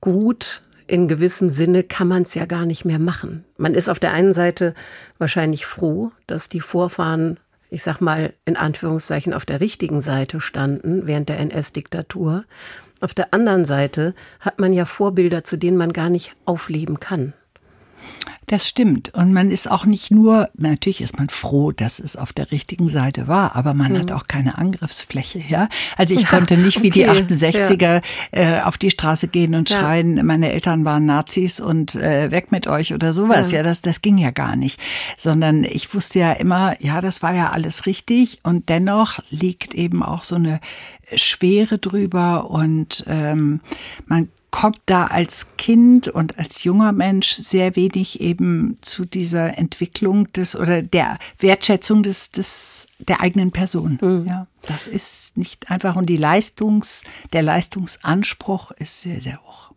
gut 0.00 0.62
in 0.86 1.08
gewissem 1.08 1.50
Sinne 1.50 1.82
kann 1.82 2.08
man 2.08 2.22
es 2.22 2.34
ja 2.34 2.46
gar 2.46 2.66
nicht 2.66 2.84
mehr 2.84 2.98
machen. 2.98 3.44
Man 3.56 3.74
ist 3.74 3.88
auf 3.88 3.98
der 3.98 4.12
einen 4.12 4.34
Seite 4.34 4.74
wahrscheinlich 5.18 5.66
froh, 5.66 6.12
dass 6.26 6.48
die 6.48 6.60
Vorfahren, 6.60 7.38
ich 7.70 7.82
sag 7.82 8.00
mal 8.00 8.32
in 8.44 8.56
Anführungszeichen, 8.56 9.32
auf 9.34 9.44
der 9.44 9.60
richtigen 9.60 10.00
Seite 10.00 10.40
standen 10.40 11.06
während 11.06 11.28
der 11.28 11.38
NS-Diktatur. 11.40 12.44
Auf 13.00 13.14
der 13.14 13.34
anderen 13.34 13.64
Seite 13.64 14.14
hat 14.40 14.58
man 14.58 14.72
ja 14.72 14.84
Vorbilder, 14.84 15.44
zu 15.44 15.56
denen 15.56 15.76
man 15.76 15.92
gar 15.92 16.10
nicht 16.10 16.36
aufleben 16.44 17.00
kann. 17.00 17.32
Das 18.46 18.68
stimmt. 18.68 19.12
Und 19.14 19.32
man 19.32 19.50
ist 19.50 19.70
auch 19.70 19.86
nicht 19.86 20.10
nur, 20.10 20.50
natürlich 20.54 21.00
ist 21.00 21.18
man 21.18 21.28
froh, 21.28 21.72
dass 21.72 21.98
es 21.98 22.16
auf 22.16 22.32
der 22.32 22.50
richtigen 22.50 22.88
Seite 22.88 23.26
war, 23.26 23.56
aber 23.56 23.74
man 23.74 23.92
mhm. 23.92 23.98
hat 23.98 24.12
auch 24.12 24.28
keine 24.28 24.58
Angriffsfläche, 24.58 25.42
ja. 25.48 25.68
Also 25.96 26.14
ich 26.14 26.22
ja, 26.22 26.28
konnte 26.28 26.56
nicht 26.56 26.82
wie 26.82 26.90
die 26.90 27.08
68er 27.08 28.02
ja. 28.34 28.58
äh, 28.58 28.62
auf 28.62 28.76
die 28.76 28.90
Straße 28.90 29.28
gehen 29.28 29.54
und 29.54 29.70
ja. 29.70 29.80
schreien, 29.80 30.24
meine 30.26 30.52
Eltern 30.52 30.84
waren 30.84 31.06
Nazis 31.06 31.60
und 31.60 31.94
äh, 31.94 32.30
weg 32.30 32.52
mit 32.52 32.66
euch 32.66 32.92
oder 32.92 33.12
sowas. 33.12 33.50
Ja, 33.50 33.62
das, 33.62 33.82
das 33.82 34.02
ging 34.02 34.18
ja 34.18 34.30
gar 34.30 34.56
nicht. 34.56 34.80
Sondern 35.16 35.64
ich 35.64 35.94
wusste 35.94 36.18
ja 36.18 36.32
immer, 36.32 36.80
ja, 36.82 37.00
das 37.00 37.22
war 37.22 37.34
ja 37.34 37.50
alles 37.50 37.86
richtig 37.86 38.40
und 38.42 38.68
dennoch 38.68 39.20
liegt 39.30 39.74
eben 39.74 40.02
auch 40.02 40.22
so 40.22 40.36
eine 40.36 40.60
Schwere 41.14 41.78
drüber 41.78 42.50
und 42.50 43.04
ähm, 43.06 43.60
man 44.06 44.28
kommt 44.54 44.78
da 44.86 45.06
als 45.06 45.48
Kind 45.58 46.06
und 46.06 46.38
als 46.38 46.62
junger 46.62 46.92
Mensch 46.92 47.34
sehr 47.34 47.74
wenig 47.74 48.20
eben 48.20 48.78
zu 48.82 49.04
dieser 49.04 49.58
Entwicklung 49.58 50.30
des 50.30 50.54
oder 50.54 50.80
der 50.80 51.18
Wertschätzung 51.40 52.04
des, 52.04 52.30
des 52.30 52.86
der 53.00 53.20
eigenen 53.20 53.50
Person. 53.50 53.98
Mhm. 54.00 54.26
Ja, 54.28 54.46
das 54.64 54.86
ist 54.86 55.36
nicht 55.36 55.72
einfach 55.72 55.96
und 55.96 56.06
die 56.06 56.16
Leistungs, 56.16 57.02
der 57.32 57.42
Leistungsanspruch 57.42 58.70
ist 58.70 59.00
sehr, 59.00 59.20
sehr 59.20 59.42
hoch. 59.42 59.72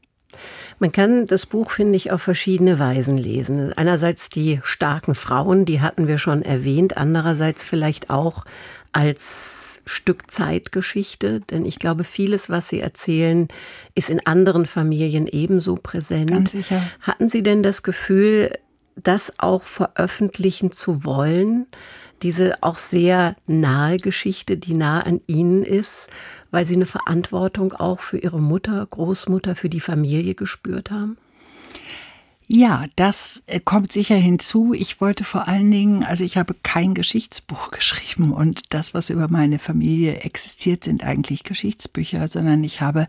Man 0.77 0.91
kann 0.91 1.25
das 1.25 1.47
Buch, 1.47 1.71
finde 1.71 1.95
ich, 1.95 2.11
auf 2.11 2.21
verschiedene 2.21 2.77
Weisen 2.77 3.17
lesen. 3.17 3.73
Einerseits 3.73 4.29
die 4.29 4.59
starken 4.61 5.15
Frauen, 5.15 5.65
die 5.65 5.81
hatten 5.81 6.07
wir 6.07 6.19
schon 6.19 6.43
erwähnt, 6.43 6.97
andererseits 6.97 7.63
vielleicht 7.63 8.11
auch 8.11 8.45
als 8.91 9.66
Stück 9.87 10.29
Zeitgeschichte, 10.29 11.41
denn 11.41 11.65
ich 11.65 11.79
glaube, 11.79 12.03
vieles, 12.03 12.49
was 12.49 12.69
Sie 12.69 12.79
erzählen, 12.79 13.47
ist 13.95 14.09
in 14.09 14.25
anderen 14.25 14.65
Familien 14.65 15.27
ebenso 15.27 15.75
präsent. 15.75 16.29
Ganz 16.29 16.51
sicher. 16.51 16.81
Hatten 17.01 17.29
Sie 17.29 17.43
denn 17.43 17.63
das 17.63 17.83
Gefühl, 17.83 18.57
das 18.95 19.33
auch 19.37 19.63
veröffentlichen 19.63 20.71
zu 20.71 21.03
wollen? 21.03 21.67
diese 22.23 22.63
auch 22.63 22.77
sehr 22.77 23.35
nahe 23.45 23.97
Geschichte, 23.97 24.57
die 24.57 24.73
nah 24.73 25.01
an 25.01 25.21
Ihnen 25.27 25.63
ist, 25.63 26.09
weil 26.51 26.65
Sie 26.65 26.75
eine 26.75 26.85
Verantwortung 26.85 27.73
auch 27.73 27.99
für 27.99 28.17
Ihre 28.17 28.39
Mutter, 28.39 28.85
Großmutter, 28.85 29.55
für 29.55 29.69
die 29.69 29.79
Familie 29.79 30.35
gespürt 30.35 30.91
haben? 30.91 31.17
Ja, 32.49 32.85
das 32.95 33.43
äh, 33.47 33.59
kommt 33.59 33.91
sicher 33.91 34.15
hinzu. 34.15 34.73
Ich 34.73 35.01
wollte 35.01 35.25
vor 35.25 35.49
allen 35.49 35.69
Dingen, 35.69 36.05
also 36.05 36.23
ich 36.23 36.37
habe 36.37 36.55
kein 36.63 36.93
Geschichtsbuch 36.93 37.71
geschrieben 37.71 38.31
und 38.31 38.73
das, 38.73 38.93
was 38.93 39.09
über 39.09 39.27
meine 39.27 39.59
Familie 39.59 40.21
existiert, 40.21 40.85
sind 40.85 41.03
eigentlich 41.03 41.43
Geschichtsbücher, 41.43 42.25
sondern 42.29 42.63
ich 42.63 42.79
habe 42.79 43.07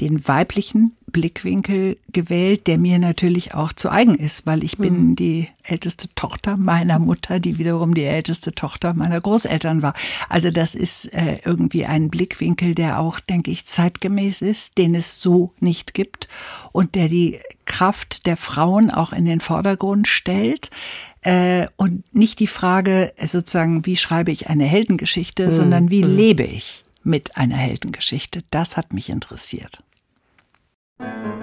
den 0.00 0.28
weiblichen 0.28 0.94
Blickwinkel 1.14 1.96
gewählt, 2.12 2.66
der 2.66 2.76
mir 2.76 2.98
natürlich 2.98 3.54
auch 3.54 3.72
zu 3.72 3.88
eigen 3.88 4.16
ist, 4.16 4.46
weil 4.46 4.64
ich 4.64 4.78
bin 4.78 5.10
mhm. 5.10 5.16
die 5.16 5.48
älteste 5.62 6.08
Tochter 6.16 6.56
meiner 6.56 6.98
Mutter, 6.98 7.38
die 7.38 7.56
wiederum 7.56 7.94
die 7.94 8.02
älteste 8.02 8.52
Tochter 8.52 8.94
meiner 8.94 9.20
Großeltern 9.20 9.80
war. 9.80 9.94
Also 10.28 10.50
das 10.50 10.74
ist 10.74 11.06
äh, 11.14 11.38
irgendwie 11.44 11.86
ein 11.86 12.10
Blickwinkel, 12.10 12.74
der 12.74 12.98
auch, 12.98 13.20
denke 13.20 13.52
ich, 13.52 13.64
zeitgemäß 13.64 14.42
ist, 14.42 14.76
den 14.76 14.96
es 14.96 15.20
so 15.20 15.52
nicht 15.60 15.94
gibt 15.94 16.28
und 16.72 16.96
der 16.96 17.08
die 17.08 17.38
Kraft 17.64 18.26
der 18.26 18.36
Frauen 18.36 18.90
auch 18.90 19.12
in 19.12 19.24
den 19.24 19.38
Vordergrund 19.38 20.08
stellt 20.08 20.70
äh, 21.22 21.68
und 21.76 22.12
nicht 22.12 22.40
die 22.40 22.48
Frage 22.48 23.12
sozusagen, 23.24 23.86
wie 23.86 23.96
schreibe 23.96 24.32
ich 24.32 24.48
eine 24.48 24.64
Heldengeschichte, 24.64 25.46
mhm. 25.46 25.50
sondern 25.52 25.90
wie 25.90 26.02
mhm. 26.02 26.16
lebe 26.16 26.42
ich 26.42 26.84
mit 27.04 27.36
einer 27.36 27.56
Heldengeschichte. 27.56 28.40
Das 28.50 28.76
hat 28.76 28.92
mich 28.92 29.10
interessiert. 29.10 29.84
Der 30.98 31.33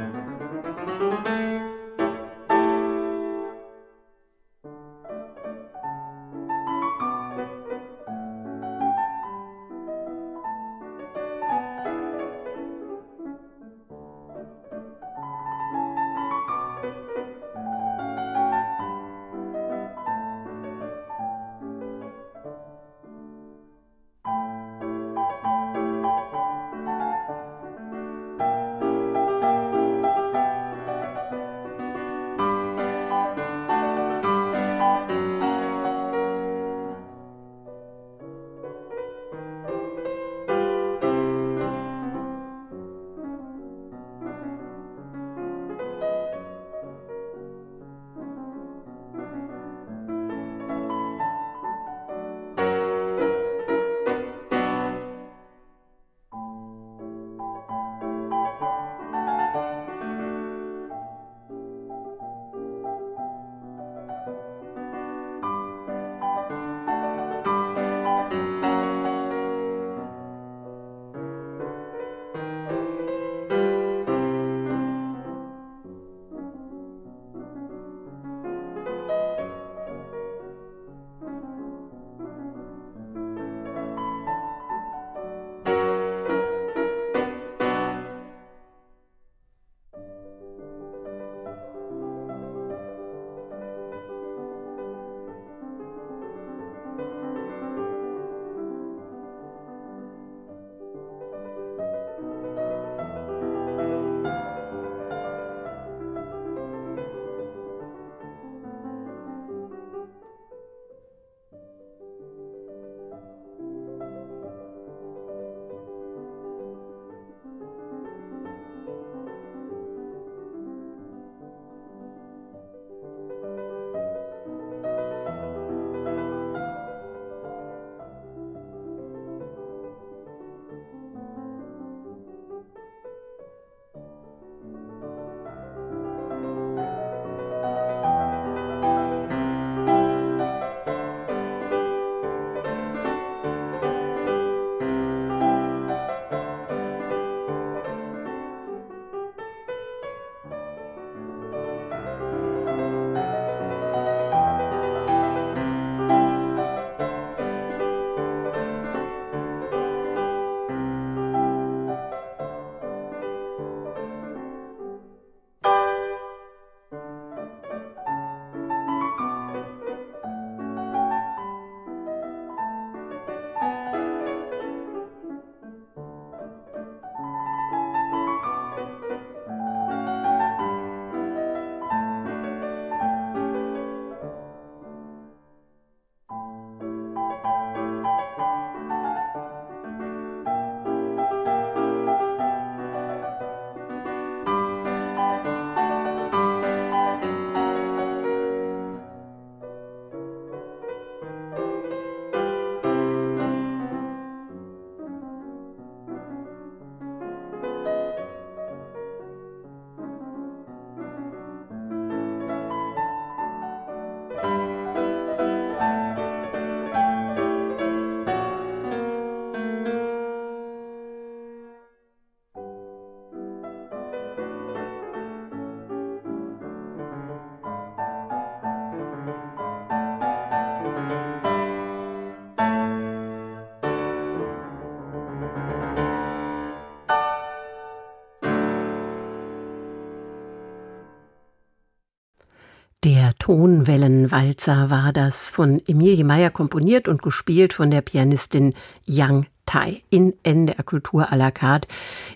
Tonwellenwalzer 243.52 244.90
war 244.90 245.12
das 245.12 245.50
von 245.50 245.82
Emilie 245.86 246.24
Meyer 246.24 246.52
komponiert 246.52 247.10
und 247.10 247.22
gespielt 247.22 247.74
von 247.74 247.92
der 247.92 248.00
Pianistin 248.00 248.74
Yang 249.06 249.48
Tai 249.66 250.02
in 250.10 250.36
NDR 250.44 250.84
Kultur 250.84 251.34
à 251.34 251.36
la 251.36 251.52
carte. 251.52 251.86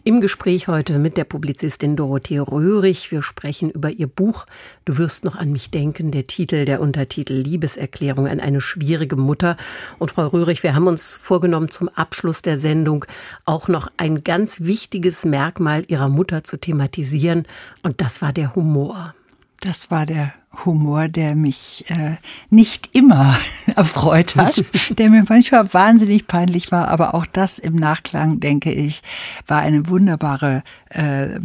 Im 0.03 0.19
Gespräch 0.19 0.67
heute 0.67 0.99
mit 0.99 1.15
der 1.15 1.23
Publizistin 1.23 1.95
Dorothee 1.95 2.39
Röhrig. 2.39 3.11
Wir 3.11 3.21
sprechen 3.21 3.69
über 3.69 3.91
ihr 3.91 4.07
Buch 4.07 4.45
Du 4.83 4.97
wirst 4.97 5.23
noch 5.23 5.37
an 5.37 5.53
mich 5.53 5.71
denken. 5.71 6.11
Der 6.11 6.27
Titel, 6.27 6.65
der 6.65 6.81
Untertitel 6.81 7.35
Liebeserklärung 7.35 8.27
an 8.27 8.41
eine 8.41 8.59
schwierige 8.59 9.15
Mutter. 9.15 9.55
Und 9.99 10.11
Frau 10.11 10.27
Röhrig, 10.27 10.63
wir 10.63 10.75
haben 10.75 10.87
uns 10.87 11.15
vorgenommen, 11.15 11.71
zum 11.71 11.87
Abschluss 11.87 12.41
der 12.41 12.57
Sendung 12.57 13.05
auch 13.45 13.69
noch 13.69 13.89
ein 13.95 14.25
ganz 14.25 14.65
wichtiges 14.65 15.23
Merkmal 15.23 15.85
ihrer 15.87 16.09
Mutter 16.09 16.43
zu 16.43 16.57
thematisieren. 16.57 17.47
Und 17.83 18.01
das 18.01 18.21
war 18.21 18.33
der 18.33 18.53
Humor. 18.53 19.15
Das 19.61 19.89
war 19.89 20.05
der 20.05 20.33
Humor, 20.63 21.07
der 21.07 21.35
mich 21.35 21.85
äh, 21.89 22.17
nicht 22.49 22.89
immer 22.93 23.37
erfreut 23.75 24.35
hat, 24.35 24.63
der 24.97 25.09
mir 25.09 25.25
manchmal 25.27 25.73
wahnsinnig 25.73 26.27
peinlich 26.27 26.71
war, 26.71 26.87
aber 26.87 27.13
auch 27.13 27.25
das 27.25 27.59
im 27.59 27.75
Nachklang, 27.75 28.39
denke 28.39 28.71
ich, 28.71 29.01
war 29.47 29.59
eine 29.59 29.89
wunderbare 29.89 30.63
äh, 30.89 31.39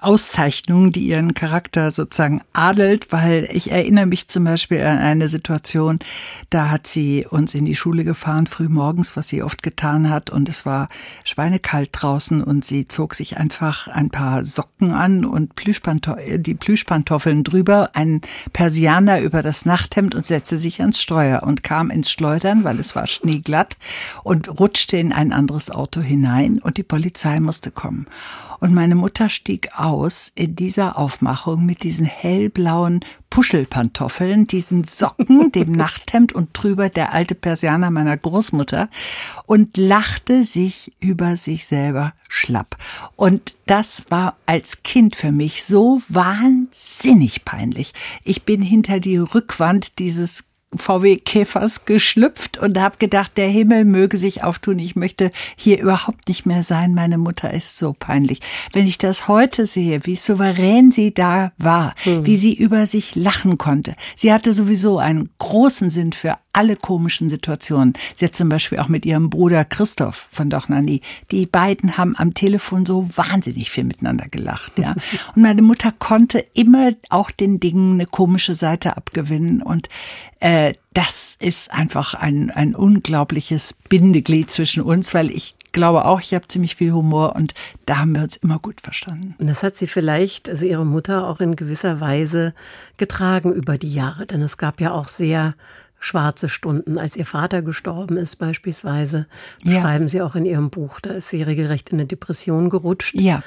Auszeichnung, 0.00 0.92
die 0.92 1.06
ihren 1.08 1.34
Charakter 1.34 1.90
sozusagen 1.90 2.40
adelt, 2.52 3.10
weil 3.10 3.48
ich 3.52 3.72
erinnere 3.72 4.06
mich 4.06 4.28
zum 4.28 4.44
Beispiel 4.44 4.80
an 4.82 4.98
eine 4.98 5.28
Situation, 5.28 5.98
da 6.50 6.70
hat 6.70 6.86
sie 6.86 7.26
uns 7.28 7.54
in 7.54 7.64
die 7.64 7.74
Schule 7.74 8.04
gefahren, 8.04 8.46
früh 8.46 8.68
morgens, 8.68 9.16
was 9.16 9.28
sie 9.28 9.42
oft 9.42 9.62
getan 9.62 10.08
hat, 10.08 10.30
und 10.30 10.48
es 10.48 10.64
war 10.64 10.88
schweinekalt 11.24 11.90
draußen 11.92 12.42
und 12.42 12.64
sie 12.64 12.86
zog 12.86 13.14
sich 13.14 13.38
einfach 13.38 13.88
ein 13.88 14.10
paar 14.10 14.44
Socken 14.44 14.92
an 14.92 15.24
und 15.24 15.56
Plüschpantoffeln, 15.56 16.42
die 16.42 16.54
Plüschpantoffeln 16.54 17.44
drüber, 17.44 17.90
ein 17.94 18.20
Persianer 18.52 19.20
über 19.20 19.42
das 19.42 19.64
Nachthemd 19.64 20.14
und 20.14 20.26
setzte 20.26 20.58
sich 20.58 20.80
ans 20.80 21.00
Steuer 21.00 21.42
und 21.42 21.62
kam 21.62 21.90
ins 21.90 22.10
Schleudern, 22.10 22.64
weil 22.64 22.78
es 22.78 22.94
war 22.94 23.06
schneeglatt 23.06 23.76
und 24.22 24.60
rutschte 24.60 24.96
in 24.96 25.12
ein 25.12 25.32
anderes 25.32 25.70
Auto 25.70 26.00
hinein 26.00 26.58
und 26.58 26.76
die 26.76 26.82
Polizei 26.82 27.40
musste 27.40 27.70
kommen. 27.70 28.06
Und 28.62 28.74
meine 28.74 28.94
Mutter 28.94 29.28
stieg 29.28 29.70
aus 29.76 30.30
in 30.36 30.54
dieser 30.54 30.96
Aufmachung 30.96 31.66
mit 31.66 31.82
diesen 31.82 32.06
hellblauen 32.06 33.00
Puschelpantoffeln, 33.28 34.46
diesen 34.46 34.84
Socken, 34.84 35.50
dem 35.52 35.72
Nachthemd 35.72 36.32
und 36.32 36.50
drüber 36.52 36.88
der 36.88 37.12
alte 37.12 37.34
Persianer 37.34 37.90
meiner 37.90 38.16
Großmutter 38.16 38.88
und 39.46 39.76
lachte 39.76 40.44
sich 40.44 40.92
über 41.00 41.36
sich 41.36 41.66
selber 41.66 42.12
schlapp. 42.28 42.76
Und 43.16 43.56
das 43.66 44.04
war 44.10 44.36
als 44.46 44.84
Kind 44.84 45.16
für 45.16 45.32
mich 45.32 45.64
so 45.64 46.00
wahnsinnig 46.08 47.44
peinlich. 47.44 47.94
Ich 48.22 48.44
bin 48.44 48.62
hinter 48.62 49.00
die 49.00 49.16
Rückwand 49.16 49.98
dieses 49.98 50.51
VW-Käfers 50.76 51.84
geschlüpft 51.84 52.58
und 52.58 52.78
habe 52.78 52.96
gedacht, 52.98 53.36
der 53.36 53.48
Himmel 53.48 53.84
möge 53.84 54.16
sich 54.16 54.44
auftun. 54.44 54.78
Ich 54.78 54.96
möchte 54.96 55.30
hier 55.56 55.80
überhaupt 55.80 56.28
nicht 56.28 56.46
mehr 56.46 56.62
sein. 56.62 56.94
Meine 56.94 57.18
Mutter 57.18 57.52
ist 57.52 57.78
so 57.78 57.94
peinlich. 57.98 58.40
Wenn 58.72 58.86
ich 58.86 58.98
das 58.98 59.28
heute 59.28 59.66
sehe, 59.66 60.04
wie 60.04 60.16
souverän 60.16 60.90
sie 60.90 61.12
da 61.12 61.52
war, 61.58 61.94
mhm. 62.04 62.26
wie 62.26 62.36
sie 62.36 62.54
über 62.54 62.86
sich 62.86 63.14
lachen 63.14 63.58
konnte. 63.58 63.94
Sie 64.16 64.32
hatte 64.32 64.52
sowieso 64.52 64.98
einen 64.98 65.30
großen 65.38 65.90
Sinn 65.90 66.12
für 66.12 66.36
alle 66.52 66.76
komischen 66.76 67.28
Situationen. 67.28 67.94
Sie 68.14 68.24
hat 68.24 68.34
zum 68.34 68.48
Beispiel 68.48 68.78
auch 68.78 68.88
mit 68.88 69.06
ihrem 69.06 69.30
Bruder 69.30 69.64
Christoph 69.64 70.28
von 70.32 70.50
Dochnani, 70.50 71.00
die 71.30 71.46
beiden 71.46 71.96
haben 71.96 72.14
am 72.16 72.34
Telefon 72.34 72.84
so 72.86 73.08
wahnsinnig 73.16 73.70
viel 73.70 73.84
miteinander 73.84 74.28
gelacht, 74.28 74.78
ja. 74.78 74.94
Und 75.34 75.42
meine 75.42 75.62
Mutter 75.62 75.92
konnte 75.98 76.44
immer 76.54 76.90
auch 77.08 77.30
den 77.30 77.60
Dingen 77.60 77.94
eine 77.94 78.06
komische 78.06 78.54
Seite 78.54 78.96
abgewinnen 78.96 79.62
und 79.62 79.88
äh, 80.40 80.74
das 80.92 81.36
ist 81.40 81.72
einfach 81.72 82.14
ein, 82.14 82.50
ein 82.50 82.74
unglaubliches 82.74 83.74
Bindeglied 83.88 84.50
zwischen 84.50 84.82
uns, 84.82 85.14
weil 85.14 85.30
ich 85.30 85.54
glaube 85.72 86.04
auch, 86.04 86.20
ich 86.20 86.34
habe 86.34 86.48
ziemlich 86.48 86.76
viel 86.76 86.92
Humor 86.92 87.34
und 87.34 87.54
da 87.86 87.98
haben 87.98 88.14
wir 88.14 88.22
uns 88.22 88.36
immer 88.36 88.58
gut 88.58 88.80
verstanden. 88.80 89.34
Und 89.38 89.46
das 89.46 89.62
hat 89.62 89.76
sie 89.76 89.86
vielleicht, 89.86 90.48
also 90.48 90.66
ihre 90.66 90.84
Mutter, 90.84 91.26
auch 91.28 91.40
in 91.40 91.56
gewisser 91.56 92.00
Weise 92.00 92.54
getragen 92.98 93.52
über 93.52 93.78
die 93.78 93.92
Jahre, 93.92 94.26
denn 94.26 94.42
es 94.42 94.58
gab 94.58 94.80
ja 94.80 94.92
auch 94.92 95.08
sehr 95.08 95.54
schwarze 96.04 96.48
Stunden, 96.48 96.98
als 96.98 97.16
ihr 97.16 97.26
Vater 97.26 97.62
gestorben 97.62 98.16
ist 98.16 98.36
beispielsweise. 98.36 99.26
Ja. 99.64 99.80
Schreiben 99.80 100.08
Sie 100.08 100.22
auch 100.22 100.34
in 100.34 100.44
Ihrem 100.44 100.70
Buch, 100.70 101.00
da 101.00 101.10
ist 101.10 101.28
sie 101.28 101.42
regelrecht 101.42 101.90
in 101.90 101.96
eine 101.96 102.06
Depression 102.06 102.70
gerutscht. 102.70 103.14
Ja. 103.14 103.42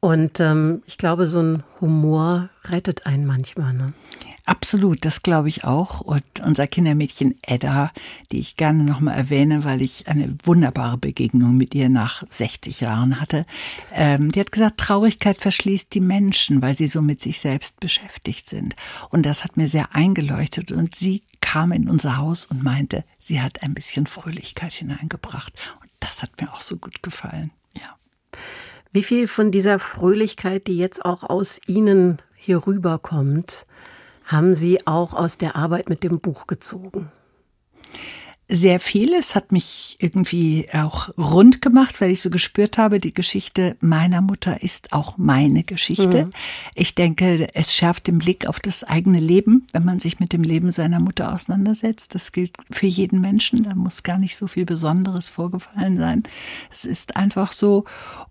Und 0.00 0.38
ähm, 0.38 0.82
ich 0.86 0.96
glaube, 0.96 1.26
so 1.26 1.40
ein 1.40 1.64
Humor 1.80 2.50
rettet 2.68 3.06
einen 3.06 3.26
manchmal. 3.26 3.72
Ne? 3.72 3.92
Absolut, 4.44 5.04
das 5.04 5.22
glaube 5.22 5.48
ich 5.48 5.64
auch. 5.64 6.00
Und 6.00 6.22
unser 6.44 6.68
Kindermädchen 6.68 7.34
Edda, 7.42 7.92
die 8.30 8.38
ich 8.38 8.54
gerne 8.54 8.84
nochmal 8.84 9.16
erwähne, 9.16 9.64
weil 9.64 9.82
ich 9.82 10.06
eine 10.06 10.36
wunderbare 10.44 10.98
Begegnung 10.98 11.56
mit 11.56 11.74
ihr 11.74 11.88
nach 11.88 12.22
60 12.28 12.80
Jahren 12.80 13.20
hatte, 13.20 13.44
ähm, 13.92 14.30
die 14.30 14.38
hat 14.38 14.52
gesagt, 14.52 14.78
Traurigkeit 14.78 15.36
verschließt 15.38 15.92
die 15.92 16.00
Menschen, 16.00 16.62
weil 16.62 16.76
sie 16.76 16.86
so 16.86 17.02
mit 17.02 17.20
sich 17.20 17.40
selbst 17.40 17.80
beschäftigt 17.80 18.48
sind. 18.48 18.76
Und 19.10 19.26
das 19.26 19.42
hat 19.42 19.56
mir 19.56 19.66
sehr 19.66 19.94
eingeleuchtet. 19.96 20.70
Und 20.70 20.94
sie 20.94 21.22
kam 21.40 21.72
in 21.72 21.88
unser 21.88 22.16
Haus 22.16 22.46
und 22.46 22.62
meinte, 22.62 23.04
sie 23.18 23.40
hat 23.40 23.62
ein 23.62 23.74
bisschen 23.74 24.06
Fröhlichkeit 24.06 24.72
hineingebracht. 24.72 25.52
Und 25.80 25.90
das 26.00 26.22
hat 26.22 26.40
mir 26.40 26.52
auch 26.52 26.60
so 26.60 26.76
gut 26.76 27.02
gefallen. 27.02 27.50
Ja. 27.76 27.96
Wie 28.92 29.02
viel 29.02 29.28
von 29.28 29.50
dieser 29.50 29.78
Fröhlichkeit, 29.78 30.66
die 30.66 30.78
jetzt 30.78 31.04
auch 31.04 31.22
aus 31.22 31.60
Ihnen 31.66 32.18
hier 32.34 32.66
rüberkommt, 32.66 33.64
haben 34.24 34.54
Sie 34.54 34.86
auch 34.86 35.14
aus 35.14 35.38
der 35.38 35.56
Arbeit 35.56 35.88
mit 35.88 36.02
dem 36.04 36.20
Buch 36.20 36.46
gezogen? 36.46 37.10
Sehr 38.48 38.80
viel. 38.80 39.12
Es 39.14 39.34
hat 39.34 39.52
mich 39.52 39.96
irgendwie 39.98 40.68
auch 40.72 41.10
rund 41.18 41.60
gemacht, 41.60 42.00
weil 42.00 42.10
ich 42.10 42.22
so 42.22 42.30
gespürt 42.30 42.78
habe, 42.78 42.98
die 42.98 43.12
Geschichte 43.12 43.76
meiner 43.80 44.22
Mutter 44.22 44.62
ist 44.62 44.94
auch 44.94 45.18
meine 45.18 45.64
Geschichte. 45.64 46.26
Mhm. 46.26 46.32
Ich 46.74 46.94
denke, 46.94 47.48
es 47.54 47.74
schärft 47.74 48.06
den 48.06 48.18
Blick 48.18 48.46
auf 48.46 48.58
das 48.58 48.84
eigene 48.84 49.20
Leben, 49.20 49.66
wenn 49.72 49.84
man 49.84 49.98
sich 49.98 50.18
mit 50.18 50.32
dem 50.32 50.42
Leben 50.42 50.72
seiner 50.72 50.98
Mutter 50.98 51.32
auseinandersetzt. 51.34 52.14
Das 52.14 52.32
gilt 52.32 52.56
für 52.70 52.86
jeden 52.86 53.20
Menschen. 53.20 53.64
Da 53.64 53.74
muss 53.74 54.02
gar 54.02 54.16
nicht 54.16 54.36
so 54.36 54.46
viel 54.46 54.64
Besonderes 54.64 55.28
vorgefallen 55.28 55.98
sein. 55.98 56.22
Es 56.70 56.86
ist 56.86 57.16
einfach 57.16 57.52
so. 57.52 57.84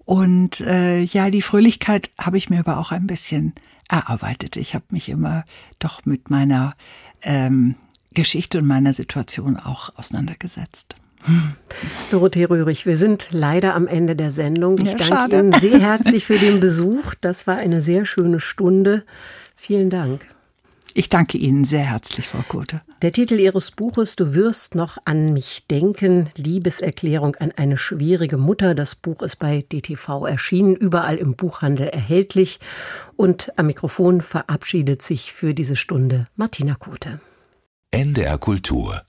Und 0.03 0.61
äh, 0.61 1.01
ja, 1.01 1.29
die 1.29 1.43
Fröhlichkeit 1.43 2.09
habe 2.17 2.37
ich 2.37 2.49
mir 2.49 2.59
aber 2.59 2.79
auch 2.79 2.91
ein 2.91 3.05
bisschen 3.05 3.53
erarbeitet. 3.87 4.57
Ich 4.57 4.73
habe 4.73 4.85
mich 4.89 5.09
immer 5.09 5.45
doch 5.77 6.05
mit 6.05 6.31
meiner 6.31 6.75
ähm, 7.21 7.75
Geschichte 8.17 8.57
und 8.57 8.65
meiner 8.65 8.93
Situation 8.93 9.57
auch 9.57 9.95
auseinandergesetzt. 9.95 10.95
Dorothee 12.09 12.45
Röhrig, 12.45 12.87
wir 12.87 12.97
sind 12.97 13.27
leider 13.29 13.75
am 13.75 13.85
Ende 13.85 14.15
der 14.15 14.31
Sendung. 14.31 14.79
Ich 14.79 14.85
ja, 14.85 14.95
danke 14.95 15.05
schade. 15.05 15.37
Ihnen 15.37 15.53
sehr 15.61 15.79
herzlich 15.79 16.25
für 16.25 16.39
den 16.39 16.59
Besuch. 16.59 17.13
Das 17.21 17.45
war 17.45 17.57
eine 17.57 17.83
sehr 17.83 18.07
schöne 18.07 18.39
Stunde. 18.39 19.03
Vielen 19.55 19.91
Dank. 19.91 20.25
Ich 20.95 21.09
danke 21.09 21.37
Ihnen 21.37 21.63
sehr 21.63 21.83
herzlich, 21.83 22.27
Frau 22.27 22.41
Kote. 22.47 22.81
Der 23.03 23.11
Titel 23.11 23.35
Ihres 23.35 23.69
Buches 23.69 24.15
Du 24.15 24.33
wirst 24.33 24.73
noch 24.73 24.97
an 25.05 25.31
mich 25.31 25.65
denken, 25.69 26.31
Liebeserklärung 26.35 27.35
an 27.35 27.51
eine 27.55 27.77
schwierige 27.77 28.37
Mutter. 28.37 28.73
Das 28.73 28.95
Buch 28.95 29.21
ist 29.21 29.35
bei 29.35 29.61
DTV 29.61 30.25
erschienen, 30.25 30.75
überall 30.75 31.17
im 31.17 31.35
Buchhandel 31.35 31.89
erhältlich. 31.89 32.59
Und 33.15 33.53
am 33.57 33.67
Mikrofon 33.67 34.21
verabschiedet 34.21 35.03
sich 35.03 35.33
für 35.33 35.53
diese 35.53 35.75
Stunde 35.75 36.25
Martina 36.35 36.73
Kote. 36.73 37.19
NDR 37.93 38.37
Kultur 38.37 39.06